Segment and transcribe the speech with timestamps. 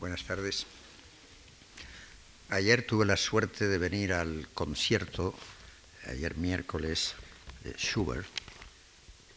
[0.00, 0.66] buenas tardes.
[2.48, 5.34] Ayer tuve la suerte de venir al concierto,
[6.08, 7.14] ayer miércoles,
[7.62, 8.26] de Schubert,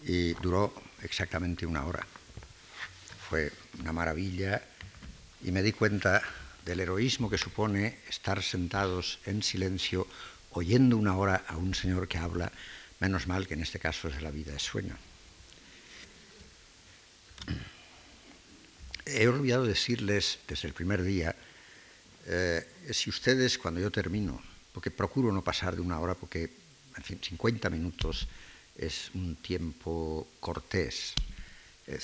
[0.06, 2.08] y duró exactamente una hora.
[3.30, 4.64] Fue una maravilla
[5.44, 6.24] y me di cuenta
[6.66, 10.08] del heroísmo que supone estar sentados en silencio
[10.52, 12.54] oyendo una hora a un señor que habla,
[13.02, 14.96] menos mal que en este caso es de la vida es sueño.
[19.06, 21.36] He olvidado decirles desde el primer día,
[22.26, 26.50] eh, si ustedes cuando yo termino, porque procuro no pasar de una hora, porque
[26.96, 28.28] en fin, 50 minutos
[28.78, 31.14] es un tiempo cortés.
[31.86, 32.00] Eh,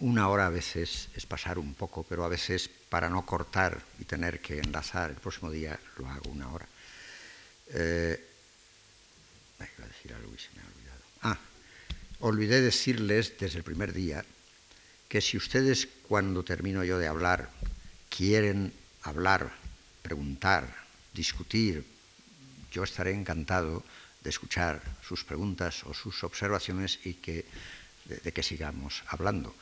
[0.00, 4.04] una hora a veces es pasar un poco, pero a veces para no cortar y
[4.04, 6.68] tener que enlazar el próximo día lo hago una hora.
[7.68, 8.20] Eh,
[9.58, 11.00] iba a decir algo y se me ha olvidado.
[11.22, 11.38] Ah,
[12.20, 14.22] olvidé decirles desde el primer día
[15.08, 17.50] que si ustedes cuando termino yo de hablar
[18.10, 19.52] quieren hablar,
[20.02, 20.66] preguntar,
[21.12, 21.84] discutir,
[22.72, 23.84] yo estaré encantado
[24.22, 27.46] de escuchar sus preguntas o sus observaciones y que,
[28.04, 29.54] de, que sigamos hablando.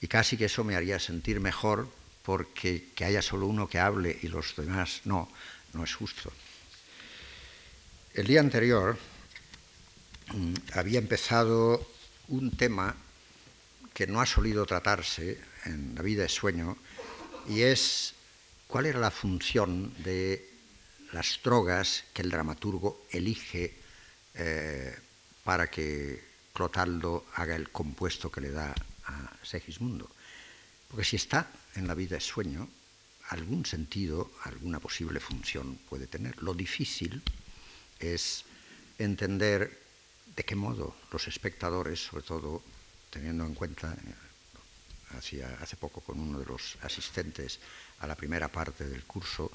[0.00, 1.88] Y casi que eso me haría sentir mejor
[2.22, 5.30] porque que haya solo uno que hable y los demás no,
[5.72, 6.32] no es justo.
[8.14, 8.98] El día anterior
[10.34, 11.86] mm, había empezado
[12.28, 12.96] un tema
[13.98, 16.78] que no ha solido tratarse en la vida de sueño
[17.48, 18.14] y es
[18.68, 20.48] cuál era la función de
[21.10, 23.74] las drogas que el dramaturgo elige
[24.34, 24.96] eh,
[25.42, 26.22] para que
[26.54, 28.72] Clotaldo haga el compuesto que le da
[29.06, 30.08] a Segismundo.
[30.86, 32.68] Porque si está en la vida de sueño,
[33.30, 36.40] algún sentido, alguna posible función puede tener.
[36.40, 37.20] Lo difícil
[37.98, 38.44] es
[38.96, 39.76] entender
[40.36, 42.62] de qué modo los espectadores, sobre todo
[43.10, 47.58] teniendo en cuenta, eh, hace poco con uno de los asistentes
[48.00, 49.50] a la primera parte del curso,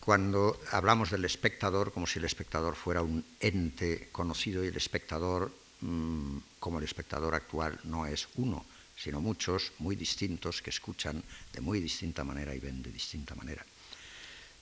[0.00, 5.50] cuando hablamos del espectador como si el espectador fuera un ente conocido y el espectador,
[5.80, 8.66] mm, como el espectador actual, no es uno,
[8.96, 11.22] sino muchos muy distintos que escuchan
[11.52, 13.64] de muy distinta manera y ven de distinta manera.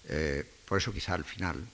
[0.05, 1.67] Eh, por eso quizá al final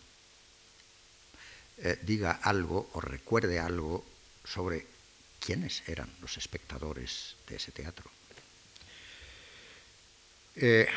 [1.78, 4.04] eh, diga algo o recuerde algo
[4.44, 4.97] sobre
[5.41, 8.10] quiénes eran los espectadores de ese teatro.
[10.56, 10.88] Eh,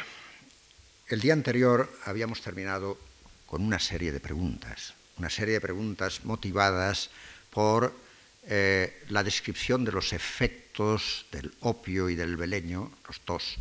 [1.07, 2.97] el día anterior habíamos terminado
[3.45, 7.09] con una serie de preguntas, una serie de preguntas motivadas
[7.49, 7.93] por
[8.43, 13.57] eh, la descripción de los efectos del opio y del beleño, los dos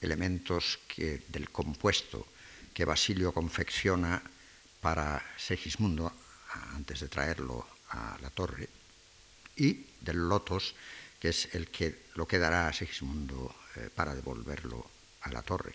[0.00, 2.26] elementos del compuesto
[2.74, 4.20] que Basilio confecciona
[4.80, 6.12] para Segismundo
[6.74, 8.68] antes de traerlo a la torre,
[9.56, 10.74] y del lotos,
[11.18, 14.90] que es el que lo que dará a Segismundo eh, para devolverlo
[15.22, 15.74] a la torre.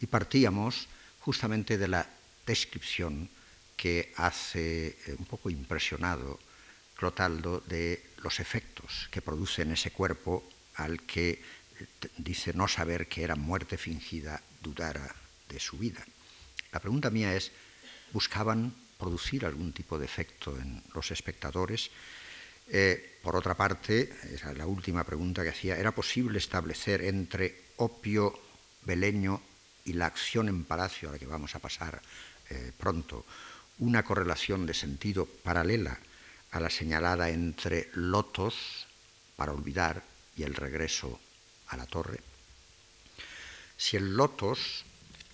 [0.00, 0.88] Y partíamos
[1.20, 2.06] justamente de la
[2.46, 3.28] descripción
[3.76, 6.38] que hace eh, un poco impresionado
[6.96, 13.06] Clotaldo de los efectos que produce en ese cuerpo al que eh, dice no saber
[13.06, 15.14] que era muerte fingida, dudara
[15.48, 16.04] de su vida.
[16.72, 17.52] La pregunta mía es,
[18.12, 21.90] ¿buscaban producir algún tipo de efecto en los espectadores?
[22.68, 24.12] Eh, por otra parte,
[24.54, 28.38] la última pregunta que hacía, ¿era posible establecer entre opio,
[28.82, 29.40] beleño
[29.84, 32.00] y la acción en palacio a la que vamos a pasar
[32.50, 33.24] eh, pronto
[33.78, 35.98] una correlación de sentido paralela
[36.52, 38.86] a la señalada entre lotos
[39.36, 40.02] para olvidar
[40.36, 41.20] y el regreso
[41.68, 42.20] a la torre?
[43.76, 44.84] Si el lotos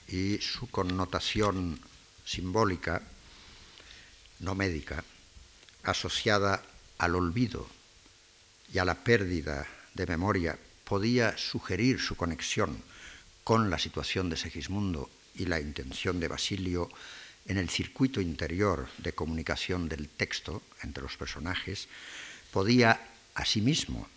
[0.08, 1.78] y su connotación
[2.24, 3.02] simbólica,
[4.40, 5.04] no médica,
[5.84, 6.62] asociada
[7.02, 7.66] al olvido
[8.72, 12.80] y a la pérdida de memoria podía sugerir su conexión
[13.42, 16.88] con la situación de Segismundo y la intención de Basilio
[17.46, 21.88] en el circuito interior de comunicación del texto entre los personajes,
[22.52, 23.00] podía
[23.34, 24.08] asimismo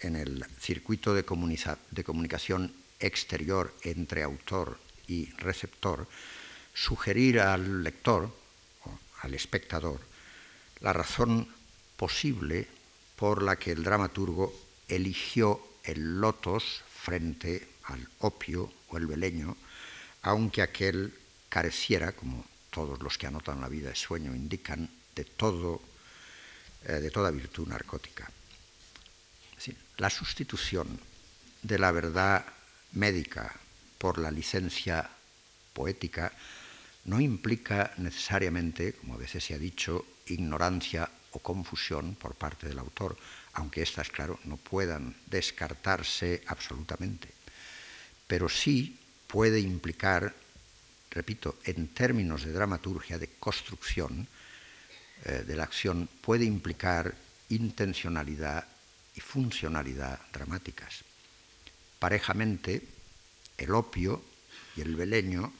[0.00, 1.24] en el circuito de,
[1.90, 4.78] de comunicación exterior entre autor
[5.08, 6.06] y receptor,
[6.74, 8.30] sugerir al lector
[8.84, 10.15] o al espectador
[10.80, 11.48] la razón
[11.96, 12.68] posible
[13.16, 14.54] por la que el dramaturgo
[14.88, 19.56] eligió el lotos frente al opio o el beleño,
[20.22, 21.14] aunque aquel
[21.48, 25.80] careciera, como todos los que anotan la vida de sueño indican, de, todo,
[26.84, 28.30] eh, de toda virtud narcótica.
[29.96, 31.00] la sustitución
[31.62, 32.44] de la verdad
[32.92, 33.50] médica
[33.96, 35.08] por la licencia
[35.72, 36.32] poética
[37.06, 42.78] no implica necesariamente, como a veces se ha dicho, ignorancia o confusión por parte del
[42.78, 43.16] autor,
[43.54, 47.28] aunque estas, claro, no puedan descartarse absolutamente.
[48.26, 50.34] pero sí puede implicar,
[51.10, 54.26] repito, en términos de dramaturgia, de construcción
[55.24, 57.14] eh, de la acción, puede implicar
[57.50, 58.66] intencionalidad
[59.14, 61.04] y funcionalidad dramáticas.
[61.98, 62.82] Parejamente,
[63.56, 64.22] el opio
[64.76, 65.52] y el beleño,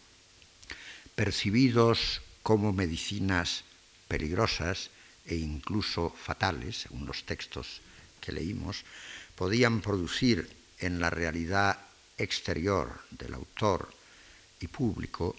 [1.15, 3.65] percibidos como medicinas
[4.09, 4.91] peligrosas
[5.27, 7.81] e incluso fatales, según los textos
[8.21, 8.85] que leímos,
[9.35, 10.49] podían producir
[10.79, 11.79] en la realidad
[12.19, 13.93] exterior del autor
[14.61, 15.37] y público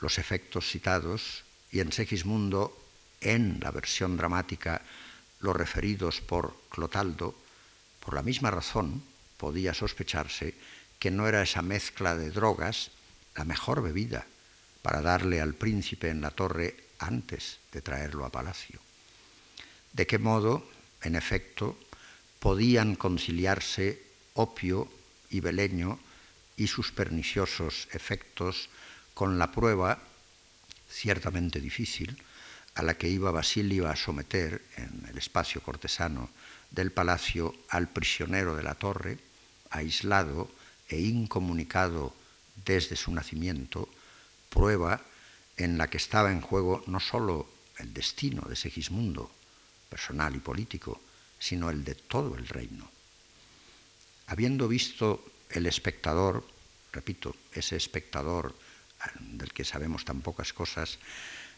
[0.00, 2.76] los efectos citados y en Segismundo,
[3.20, 4.82] en la versión dramática,
[5.40, 7.34] los referidos por Clotaldo,
[8.00, 9.02] por la misma razón
[9.36, 10.54] podía sospecharse
[10.98, 12.90] que no era esa mezcla de drogas
[13.34, 14.26] la mejor bebida
[14.82, 18.80] para darle al príncipe en la torre antes de traerlo a palacio.
[19.92, 20.64] ¿De qué modo,
[21.02, 21.76] en efecto,
[22.38, 24.02] podían conciliarse
[24.34, 24.88] opio
[25.30, 25.98] y beleño
[26.56, 28.70] y sus perniciosos efectos
[29.14, 29.98] con la prueba,
[30.88, 32.16] ciertamente difícil,
[32.74, 36.30] a la que iba Basilio a someter en el espacio cortesano
[36.70, 39.18] del palacio al prisionero de la torre,
[39.70, 40.50] aislado
[40.88, 42.14] e incomunicado
[42.64, 43.88] desde su nacimiento,
[44.48, 45.00] prueba
[45.64, 47.48] en la que estaba en juego no sólo
[47.78, 49.30] el destino de Segismundo,
[49.88, 51.00] personal y político,
[51.38, 52.90] sino el de todo el reino.
[54.26, 56.46] Habiendo visto el espectador,
[56.92, 58.54] repito, ese espectador
[59.00, 60.98] ah, del que sabemos tan pocas cosas,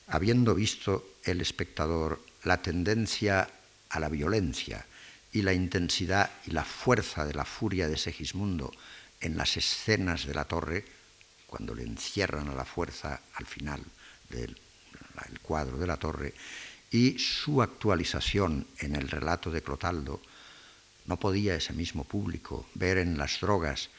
[0.09, 3.49] habiendo visto el espectador la tendencia
[3.89, 4.85] a la violencia
[5.33, 8.73] y la intensidad y la fuerza de la furia de Segismundo
[9.21, 10.85] en las escenas de la torre,
[11.55, 13.81] cuando le encierran a la fuerza al final
[14.29, 14.59] del
[15.41, 16.35] cuadro de la torre,
[16.91, 20.21] y su actualización en el relato de Clotaldo,
[21.07, 23.91] no podía ese mismo público ver en las drogas,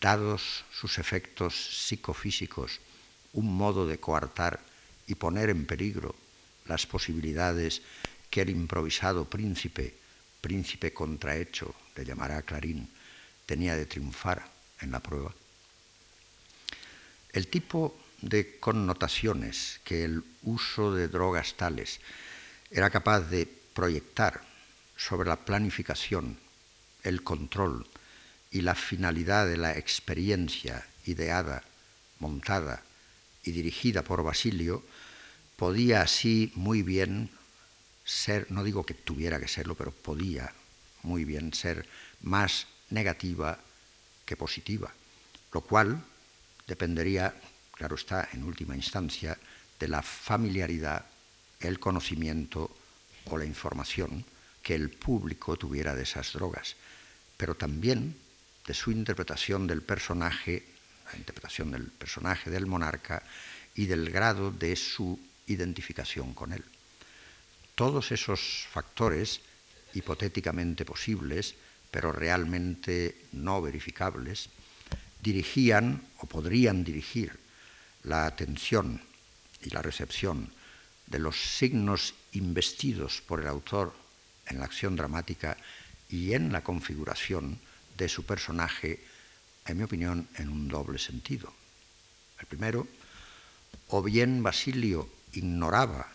[0.00, 2.78] dados sus efectos psicofísicos,
[3.32, 4.60] un modo de coartar
[5.08, 6.14] y poner en peligro
[6.66, 7.82] las posibilidades
[8.30, 9.96] que el improvisado príncipe,
[10.40, 12.88] príncipe contrahecho, le llamará Clarín,
[13.46, 14.48] tenía de triunfar
[14.80, 15.34] en la prueba.
[17.32, 22.00] El tipo de connotaciones que el uso de drogas tales
[22.70, 24.42] era capaz de proyectar
[24.96, 26.36] sobre la planificación
[27.02, 27.86] el control
[28.50, 31.62] y la finalidad de la experiencia ideada,
[32.18, 32.82] montada
[33.42, 34.84] y dirigida por Basilio,
[35.56, 37.30] podía así muy bien
[38.04, 40.52] ser, no digo que tuviera que serlo, pero podía
[41.02, 41.86] muy bien ser
[42.22, 43.58] más negativa
[44.26, 44.92] que positiva,
[45.52, 46.02] lo cual
[46.70, 47.34] dependería,
[47.74, 49.34] claro está, en última instancia,
[49.78, 51.04] de la familiaridad,
[51.58, 52.70] el conocimiento
[53.26, 54.24] o la información
[54.62, 56.76] que el público tuviera de esas drogas
[57.40, 58.14] pero también
[58.66, 60.62] de su interpretación del personaje,
[61.10, 63.22] la interpretación del personaje del monarca
[63.74, 66.62] y del grado de su identificación con él.
[67.74, 69.40] Todos esos factores,
[69.94, 71.54] hipotéticamente posibles,
[71.90, 74.50] pero realmente no verificables,
[75.22, 77.38] dirigían o podrían dirigir
[78.04, 79.00] la atención
[79.62, 80.52] y la recepción
[81.06, 83.94] de los signos investidos por el autor
[84.46, 85.56] en la acción dramática
[86.08, 87.58] y en la configuración
[87.96, 89.00] de su personaje,
[89.66, 91.52] en mi opinión, en un doble sentido.
[92.38, 92.86] El primero,
[93.88, 96.08] o bien Basilio ignoraba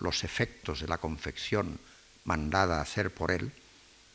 [0.00, 1.78] los efectos de la confección
[2.24, 3.52] mandada a hacer por él,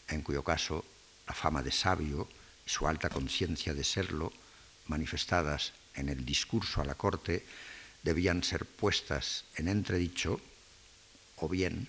[0.07, 0.85] en cuyo caso
[1.27, 2.27] la fama de sabio
[2.65, 4.33] y su alta conciencia de serlo,
[4.87, 7.45] manifestadas en el discurso a la corte,
[8.03, 10.39] debían ser puestas en entredicho,
[11.37, 11.87] o bien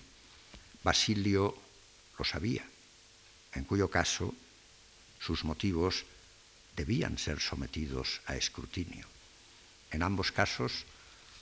[0.83, 1.57] Basilio
[2.17, 2.65] lo sabía
[3.53, 4.33] en cuyo caso
[5.19, 6.05] sus motivos
[6.75, 9.05] debían ser sometidos a escrutinio.
[9.91, 10.85] En ambos casos,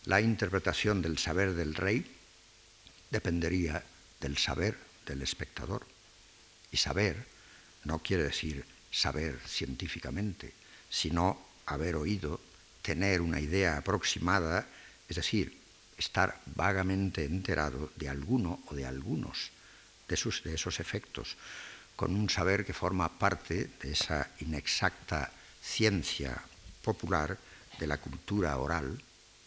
[0.06, 2.06] la interpretación del saber del rey
[3.12, 3.84] dependería
[4.22, 5.86] del saber del espectador.
[6.72, 7.28] Y saber
[7.84, 8.66] no quiere decir
[8.96, 10.54] saber científicamente,
[10.90, 12.40] sino haber oído,
[12.82, 14.68] tener una idea aproximada,
[15.10, 15.60] es decir,
[15.98, 19.52] estar vagamente enterado de alguno o de algunos
[20.08, 21.36] de, de esos efectos
[21.96, 26.36] con un saber que forma parte de esa inexacta ciencia
[26.84, 27.38] popular
[27.80, 29.02] de la cultura oral,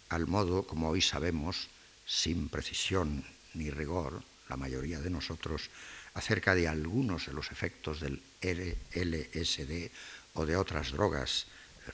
[0.08, 1.68] al modo como hoy sabemos,
[2.06, 3.24] sin precisión
[3.54, 5.68] ni rigor, la mayoría de nosotros,
[6.18, 9.90] acerca de algunos de los efectos del LSD
[10.34, 11.46] o de otras drogas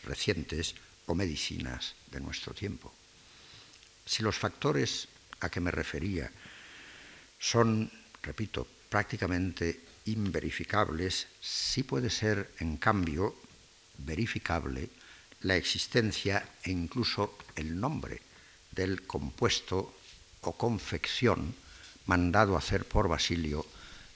[0.05, 0.75] recientes
[1.07, 2.93] o medicinas de nuestro tiempo.
[4.07, 5.09] Si los factores
[5.41, 6.33] a que me refería
[7.39, 13.37] son, repito, prácticamente inverificables, sí puede ser, en cambio,
[13.99, 14.89] verificable
[15.45, 18.23] la existencia e incluso el nombre
[18.73, 19.93] del compuesto
[20.41, 21.55] o confección
[22.07, 23.65] mandado hacer por Basilio,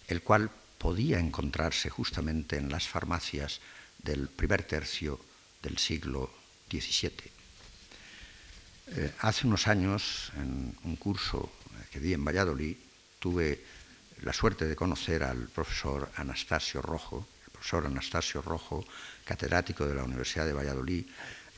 [0.08, 3.60] el cual podía encontrarse justamente en las farmacias
[4.02, 5.20] del primer tercio
[5.62, 6.30] del siglo
[6.70, 7.12] XVII.
[8.88, 11.52] Eh, hace unos años, en un curso
[11.90, 12.76] que di en Valladolid,
[13.18, 13.60] tuve
[14.22, 18.84] la suerte de conocer al profesor Anastasio Rojo, el profesor Anastasio Rojo,
[19.24, 21.04] catedrático de la Universidad de Valladolid,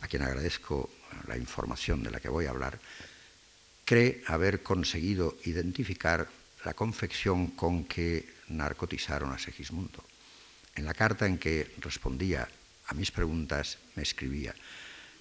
[0.01, 0.91] a quien agradezco
[1.29, 2.79] la información de la que voy a hablar,
[3.85, 6.29] cree haber conseguido identificar
[6.65, 10.05] la confección con que narcotizaron a Segismundo.
[10.75, 12.49] En la carta en que respondía
[12.87, 14.55] a mis preguntas me escribía,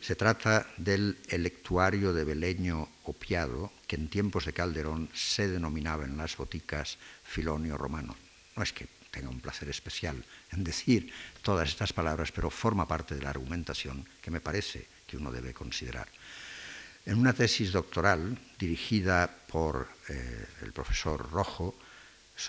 [0.01, 6.15] se trata del electuario de Beleño opiado que en tiempos de Calderón se denominaba en
[6.15, 8.15] las boticas Filonio Romano.
[8.55, 13.15] No es que tenga un placer especial en decir todas estas palabras, pero forma parte
[13.15, 16.07] de la argumentación que me parece que uno debe considerar.
[17.05, 21.75] En una tesis doctoral dirigida por eh, el profesor Rojo,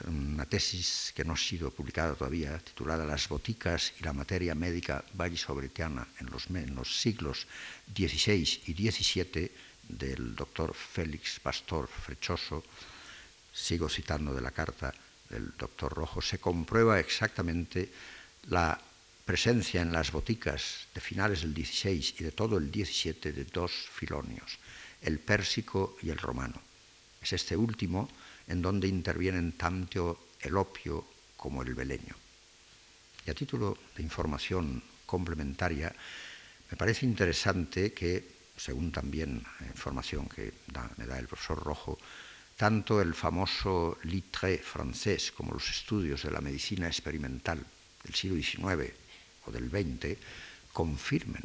[0.06, 5.04] una tesis que no ha sido publicada todavía, titulada Las boticas y la materia médica
[5.14, 7.46] vallisobretiana en los, en los siglos
[7.92, 9.50] XVI y XVII,
[9.90, 12.62] del doctor Félix Pastor Frechoso,
[13.52, 14.94] sigo citando de la carta
[15.28, 17.90] del doctor Rojo, se comprueba exactamente
[18.48, 18.80] la
[19.24, 23.72] presencia en las boticas de finales del XVI y de todo el XVII de dos
[23.92, 24.58] filonios,
[25.02, 26.60] el pérsico y el romano.
[27.22, 28.08] Es este último
[28.50, 32.14] en donde intervienen tanto el opio como el beleño.
[33.24, 35.94] Y a título de información complementaria,
[36.70, 40.52] me parece interesante que, según también información que
[40.96, 41.98] me da el profesor Rojo,
[42.56, 47.64] tanto el famoso Littré francés como los estudios de la medicina experimental
[48.02, 48.92] del siglo XIX
[49.46, 50.18] o del XX
[50.72, 51.42] confirmen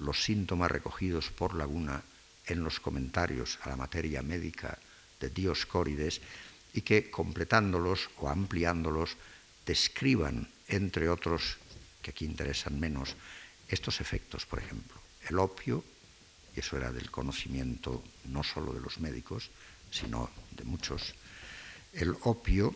[0.00, 2.02] los síntomas recogidos por Laguna
[2.46, 4.78] en los comentarios a la materia médica
[5.20, 6.20] de Dioscórides
[6.78, 9.18] y que completándolos o ampliándolos
[9.66, 11.58] describan, entre otros
[12.00, 13.18] que aquí interesan menos,
[13.66, 14.94] estos efectos, por ejemplo.
[15.26, 15.82] El opio,
[16.54, 19.50] y eso era del conocimiento no solo de los médicos,
[19.90, 21.18] sino de muchos,
[21.94, 22.70] el opio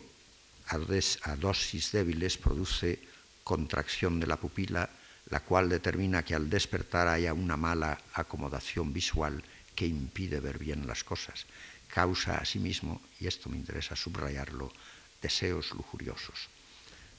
[0.67, 2.99] a, dosis débiles produce
[3.47, 4.89] contracción de la pupila,
[5.31, 9.39] la cual determina que al despertar haya una mala acomodación visual
[9.73, 11.47] que impide ver bien las cosas
[11.93, 14.73] causa asimismo, y esto me interesa subrayarlo,
[15.21, 16.49] deseos lujuriosos.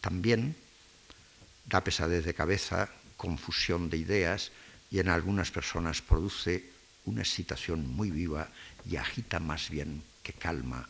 [0.00, 0.56] También
[1.70, 4.50] da pesadez de cabeza, confusión de ideas
[4.90, 6.66] y en algunas personas produce
[7.06, 8.50] una excitación muy viva
[8.84, 10.88] y agita más bien que calma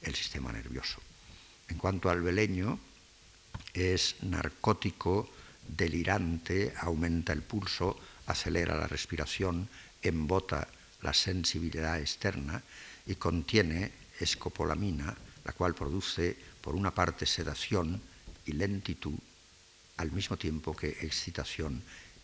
[0.00, 1.02] el sistema nervioso.
[1.66, 2.78] En cuanto al beleño,
[3.74, 5.28] es narcótico,
[5.66, 9.68] delirante, aumenta el pulso, acelera la respiración,
[10.02, 10.68] embota
[11.02, 12.62] la sensibilidad externa
[13.06, 18.00] y contiene escopolamina, la cual produce por una parte sedación
[18.46, 19.18] y lentitud,
[19.96, 21.82] al mismo tiempo que excitación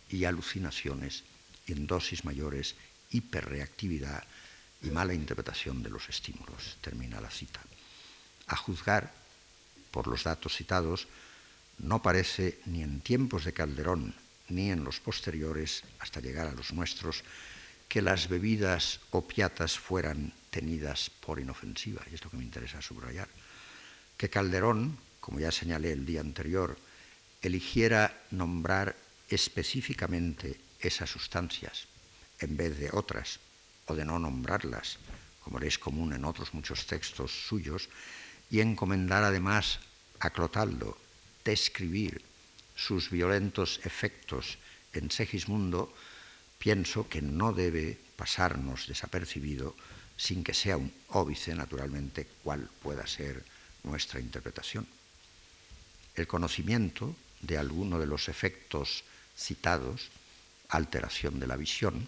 [0.08, 1.25] y alucinaciones,
[1.66, 2.75] y en dosis mayores
[3.10, 4.25] hiperreactividad
[4.82, 6.76] y mala interpretación de los estímulos.
[6.80, 7.60] Termina la cita.
[8.46, 9.12] A juzgar
[9.90, 11.06] por los datos citados,
[11.78, 14.14] no parece ni en tiempos de Calderón
[14.49, 17.22] ni en los posteriores, hasta llegar a los nuestros,
[17.88, 23.28] que las bebidas opiatas fueran tenidas por inofensiva, y es lo que me interesa subrayar.
[24.16, 26.76] Que Calderón, como ya señalé el día anterior,
[27.40, 28.97] eligiera nombrar
[29.28, 31.87] específicamente esas sustancias
[32.40, 33.38] en vez de otras,
[33.87, 34.99] o de no nombrarlas,
[35.42, 37.88] como le es común en otros muchos textos suyos,
[38.50, 39.78] y encomendar además
[40.21, 40.99] a Clotaldo
[41.45, 42.23] describir
[42.75, 44.59] sus violentos efectos
[44.92, 45.92] en Segismundo,
[46.59, 49.76] pienso que no debe pasarnos desapercibido
[50.20, 53.42] sin que sea un óbice, naturalmente, cuál pueda ser
[53.84, 54.86] nuestra interpretación.
[56.14, 59.02] El conocimiento de alguno de los efectos
[59.34, 60.10] citados,
[60.68, 62.06] alteración de la visión,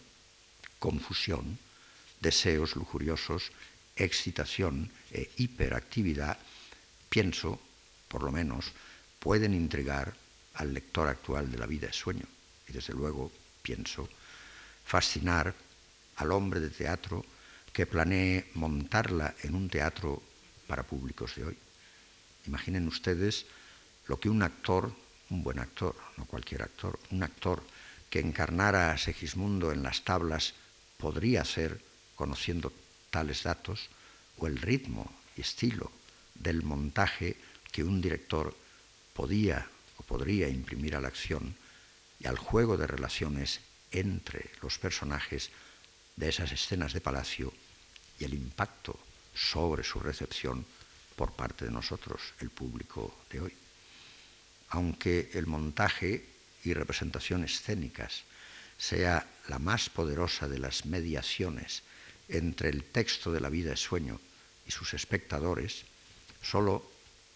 [0.78, 1.58] confusión,
[2.20, 3.50] deseos lujuriosos,
[3.96, 6.36] excitación e hiperactividad,
[7.08, 7.58] pienso,
[8.08, 8.72] por lo menos,
[9.20, 10.12] pueden intrigar
[10.60, 12.26] al lector actual de la vida de sueño.
[12.68, 14.06] Y desde luego, pienso,
[14.84, 15.54] fascinar
[16.16, 17.24] al hombre de teatro
[17.72, 20.22] que planee montarla en un teatro
[20.66, 21.58] para públicos de hoy.
[22.46, 23.46] Imaginen ustedes
[24.06, 24.92] lo que un actor,
[25.30, 27.62] un buen actor, no cualquier actor, un actor
[28.10, 30.54] que encarnara a Segismundo en las tablas
[30.98, 31.80] podría hacer
[32.14, 32.72] conociendo
[33.10, 33.88] tales datos,
[34.38, 35.90] o el ritmo y estilo
[36.34, 37.36] del montaje
[37.70, 38.56] que un director
[39.12, 39.66] podía
[39.98, 41.54] o podría imprimir a la acción
[42.18, 43.60] y al juego de relaciones
[43.90, 45.50] entre los personajes
[46.16, 47.52] de esas escenas de palacio
[48.22, 48.96] y el impacto
[49.34, 50.64] sobre su recepción
[51.16, 53.52] por parte de nosotros, el público de hoy.
[54.68, 56.24] Aunque el montaje
[56.62, 58.22] y representación escénicas
[58.78, 61.82] sea la más poderosa de las mediaciones
[62.28, 64.20] entre el texto de la vida de sueño
[64.68, 65.82] y sus espectadores,
[66.40, 66.88] solo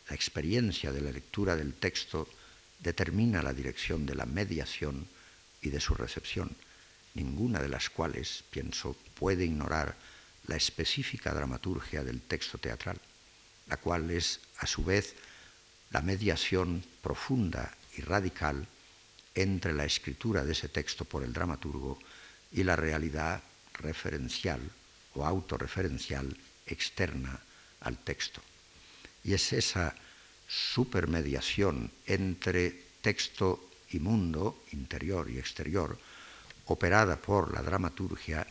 [0.08, 2.28] la experiencia de la lectura del texto
[2.78, 5.08] determina la dirección de la mediación
[5.60, 6.54] y de su recepción,
[7.14, 9.96] ninguna de las cuales, pienso, puede ignorar
[10.46, 13.00] la específica dramaturgia del texto teatral,
[13.68, 15.14] la cual es, a su vez,
[15.90, 18.66] la mediación profunda y radical
[19.34, 21.98] entre la escritura de ese texto por el dramaturgo
[22.52, 23.42] y la realidad
[23.74, 24.60] referencial
[25.14, 26.36] o autorreferencial
[26.66, 27.38] externa
[27.80, 28.40] al texto.
[29.24, 29.94] Y es esa
[30.48, 35.98] supermediación entre texto y mundo, interior y exterior,
[36.66, 38.46] operada por la dramaturgia,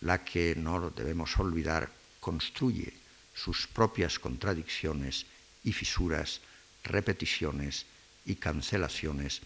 [0.00, 1.90] la que, no lo debemos olvidar,
[2.20, 2.92] construye
[3.34, 5.26] sus propias contradicciones
[5.64, 6.40] y fisuras,
[6.84, 7.86] repeticiones
[8.24, 9.40] y cancelaciones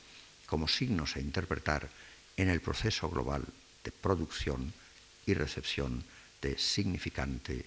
[0.47, 1.89] como signos a interpretar
[2.37, 3.45] en el proceso global
[3.83, 4.73] de producción
[5.27, 6.05] y recepción
[6.43, 7.65] de significante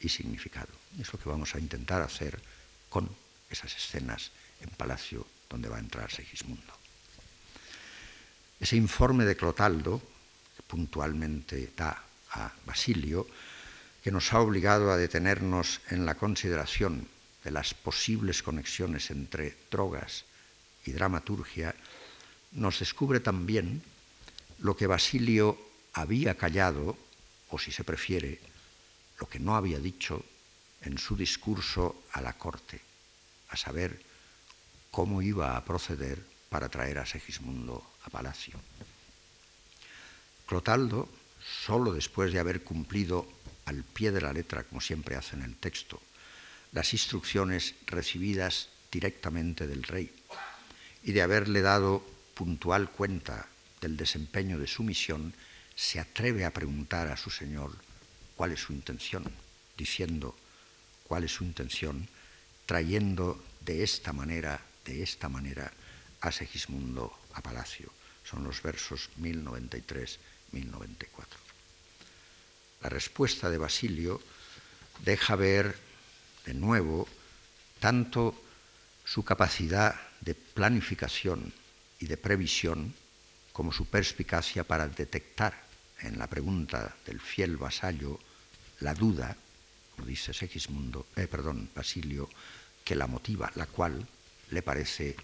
[0.00, 0.68] y significado.
[1.00, 2.40] Es lo que vamos a intentar hacer
[2.88, 3.08] con
[3.50, 4.30] esas escenas
[4.60, 6.74] en Palacio donde va a entrar Segismundo.
[8.60, 10.02] Ese informe de Clotaldo,
[10.56, 13.26] que puntualmente da a Basilio,
[14.02, 17.08] que nos ha obligado a detenernos en la consideración
[17.44, 20.24] de las posibles conexiones entre drogas
[20.84, 21.74] y dramaturgia,
[22.52, 23.82] nos descubre también
[24.58, 25.58] lo que Basilio
[25.92, 26.96] había callado,
[27.50, 28.40] o si se prefiere,
[29.20, 30.24] lo que no había dicho
[30.82, 32.80] en su discurso a la corte,
[33.50, 34.00] a saber
[34.90, 38.58] cómo iba a proceder para traer a Segismundo a palacio.
[40.46, 41.08] Clotaldo,
[41.64, 43.26] solo después de haber cumplido
[43.64, 46.00] al pie de la letra, como siempre hace en el texto,
[46.72, 50.12] las instrucciones recibidas directamente del rey
[51.02, 53.46] y de haberle dado puntual cuenta
[53.80, 55.32] del desempeño de su misión,
[55.74, 57.72] se atreve a preguntar a su señor
[58.36, 59.24] cuál es su intención,
[59.76, 60.36] diciendo
[61.04, 62.08] cuál es su intención,
[62.66, 65.72] trayendo de esta manera, de esta manera,
[66.20, 67.92] a Segismundo a palacio.
[68.24, 71.47] Son los versos 1093-1094.
[72.82, 74.20] La respuesta de Basilio
[75.04, 75.76] deja ver
[76.46, 77.08] de nuevo
[77.80, 78.34] tanto
[79.04, 81.52] su capacidad de planificación
[82.00, 82.94] y de previsión
[83.52, 85.64] como su perspicacia para detectar
[86.00, 88.18] en la pregunta del fiel vasallo
[88.80, 89.36] la duda,
[89.96, 92.28] como dice Segismundo, eh, perdón, Basilio,
[92.84, 94.06] que la motiva, la cual
[94.50, 95.16] le parece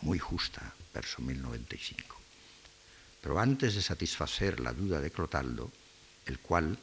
[0.00, 2.16] muy justa, verso 1095.
[3.20, 5.70] Pero antes de satisfacer la duda de Clotaldo,
[6.26, 6.78] el cual,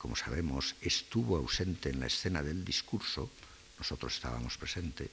[0.00, 3.28] como sabemos, estuvo ausente en la escena del discurso,
[3.78, 5.10] nosotros estábamos presentes,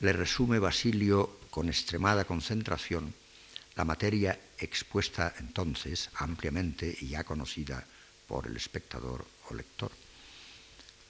[0.00, 3.12] le resume Basilio con extremada concentración
[3.76, 7.84] la materia expuesta entonces ampliamente y ya conocida
[8.26, 9.92] por el espectador o lector.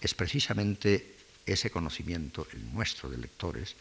[0.01, 1.15] Es precisamente
[1.47, 3.77] ese conocimiento, el nuestro de lectores,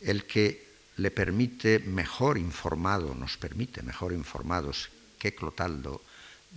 [0.00, 6.02] el que le permite mejor informado, nos permite mejor informados que Clotaldo,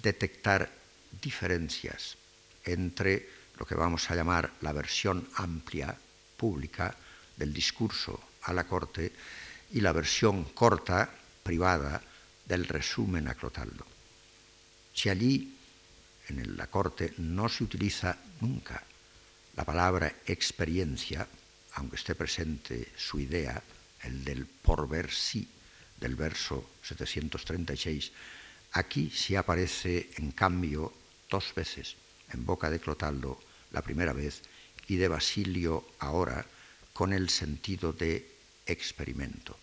[0.02, 0.79] detectar
[1.22, 2.17] diferencias
[2.65, 5.95] entre lo que vamos a llamar la versión amplia,
[6.38, 6.95] pública,
[7.36, 9.12] del discurso a la corte
[9.72, 11.10] y la versión corta,
[11.43, 12.02] privada,
[12.45, 13.86] del resumen a Clotaldo.
[14.93, 15.56] Si allí,
[16.30, 18.84] en la corte, no se utiliza nunca
[19.56, 21.28] la palabra experiencia,
[21.74, 23.62] aunque esté presente su idea,
[24.04, 25.48] el del por ver sí
[26.00, 28.12] del verso 736,
[28.72, 30.93] aquí sí aparece en cambio
[31.30, 31.96] dos veces
[32.32, 33.39] en boca de Clotaldo
[33.72, 34.42] la primera vez
[34.88, 36.46] y de Basilio ahora
[36.94, 38.30] con el sentido de
[38.65, 39.58] experimento,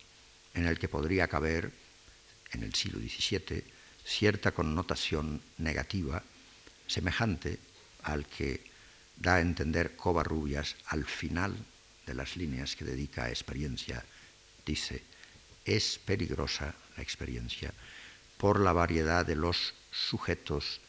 [0.53, 1.71] en el que podría caber
[2.51, 3.63] en el siglo XVII
[4.05, 6.23] cierta connotación negativa
[6.87, 7.59] semejante
[8.03, 8.63] al que
[9.17, 11.55] da a entender Covarrubias al final
[12.05, 14.03] de las líneas que dedica a experiencia.
[14.65, 15.03] Dice,
[15.65, 17.73] es peligrosa la experiencia
[18.37, 20.79] por la variedad de los sujetos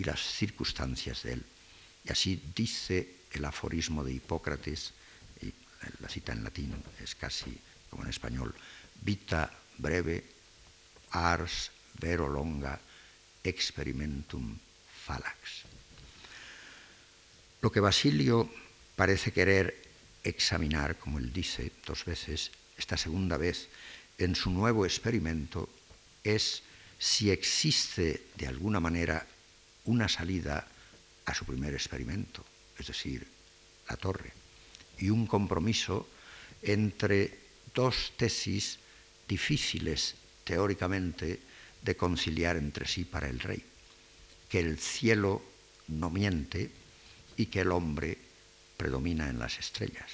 [0.00, 1.44] y las circunstancias de él.
[2.06, 4.94] Y así dice el aforismo de Hipócrates,
[5.42, 5.52] y
[6.00, 7.56] la cita en latín es casi
[7.90, 8.54] como en español,
[9.02, 10.24] vita breve,
[11.10, 12.80] ars vero longa,
[13.44, 14.56] experimentum
[15.04, 15.68] falax.
[17.60, 18.48] Lo que Basilio
[18.96, 19.84] parece querer
[20.24, 23.68] examinar, como él dice dos veces, esta segunda vez,
[24.16, 25.68] en su nuevo experimento,
[26.24, 26.62] es
[26.98, 29.26] si existe de alguna manera
[29.84, 30.66] una salida
[31.24, 32.44] a su primer experimento,
[32.78, 33.26] es decir,
[33.88, 34.32] la torre,
[34.98, 36.08] y un compromiso
[36.62, 37.38] entre
[37.74, 38.78] dos tesis
[39.28, 40.14] difíciles
[40.44, 41.40] teóricamente
[41.82, 43.64] de conciliar entre sí para el rey,
[44.48, 45.42] que el cielo
[45.88, 46.70] no miente
[47.36, 48.18] y que el hombre
[48.76, 50.10] predomina en las estrellas.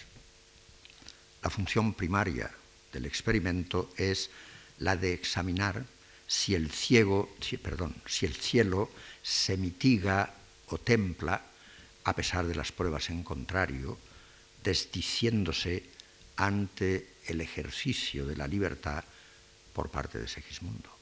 [1.43, 2.51] La función primaria
[2.93, 4.31] del experimento es
[4.79, 5.85] la de examinar
[6.27, 8.91] si el ciego, perdón, si el cielo
[9.27, 10.31] se mitiga
[10.71, 11.35] o templa
[12.07, 13.99] a pesar de las pruebas en contrario,
[14.63, 15.83] desdiciéndose
[16.37, 19.03] ante el ejercicio de la libertad
[19.73, 20.95] por parte de Segismundo.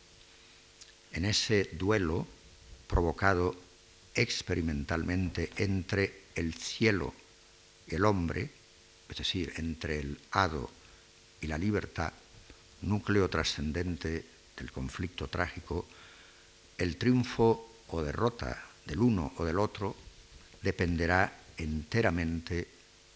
[1.12, 2.26] En ese duelo
[2.88, 3.60] provocado
[4.14, 7.12] experimentalmente entre el cielo
[7.87, 8.50] y el hombre,
[9.10, 10.70] es decir, entre el hado
[11.42, 12.14] y la libertad,
[12.80, 14.24] núcleo trascendente
[14.56, 15.87] del conflicto trágico,
[16.78, 19.97] el triunfo o derrota del uno o del otro
[20.62, 22.68] dependerá enteramente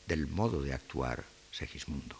[0.06, 2.16] del modo de actuar Segismundo.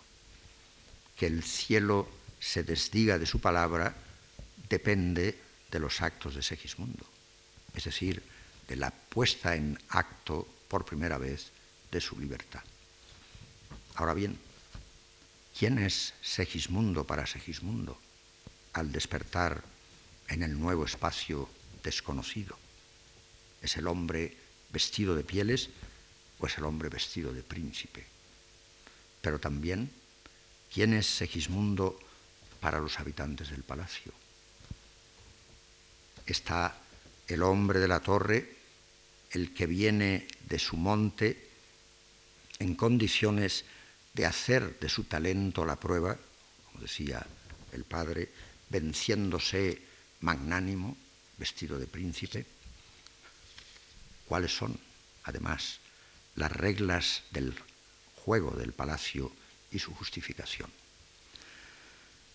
[1.16, 2.08] Que el cielo
[2.40, 3.94] se desdiga de su palabra
[4.68, 5.38] depende
[5.70, 7.04] de los actos de Segismundo,
[7.74, 8.22] es decir,
[8.68, 11.50] de la puesta en acto por primera vez
[11.90, 12.62] de su libertad.
[13.94, 14.38] Ahora bien,
[15.58, 17.98] ¿quién es Segismundo para Segismundo
[18.74, 19.62] al despertar
[20.28, 21.48] en el nuevo espacio
[21.82, 22.58] desconocido?
[23.62, 24.36] ¿Es el hombre
[24.70, 25.70] vestido de pieles
[26.38, 28.06] o es el hombre vestido de príncipe?
[29.20, 29.90] Pero también,
[30.72, 31.98] ¿quién es Segismundo
[32.60, 34.12] para los habitantes del palacio?
[36.26, 36.76] Está
[37.26, 38.56] el hombre de la torre,
[39.30, 41.48] el que viene de su monte
[42.58, 43.64] en condiciones
[44.14, 46.16] de hacer de su talento la prueba,
[46.66, 47.24] como decía
[47.72, 48.30] el padre,
[48.70, 49.80] venciéndose
[50.20, 50.96] magnánimo,
[51.38, 52.44] vestido de príncipe.
[54.26, 54.78] ¿Cuáles son,
[55.24, 55.78] además,
[56.36, 57.54] las reglas del
[58.16, 59.32] juego del palacio
[59.70, 60.70] y su justificación?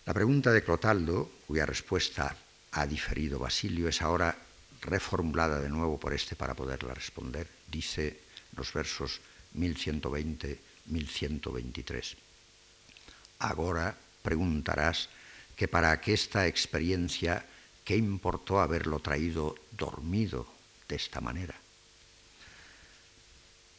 [0.06, 2.36] La pregunta de Clotaldo, cuya respuesta
[2.72, 4.36] ha diferido Basilio, es ahora
[4.82, 7.48] reformulada de nuevo por este para poderla responder.
[7.70, 8.20] Dice
[8.56, 9.20] los versos
[9.56, 12.16] 1120-1123.
[13.38, 15.08] Ahora preguntarás
[15.56, 17.46] que para aquesta experiencia,
[17.84, 20.46] ¿qué importó haberlo traído dormido
[20.88, 21.54] de esta manera?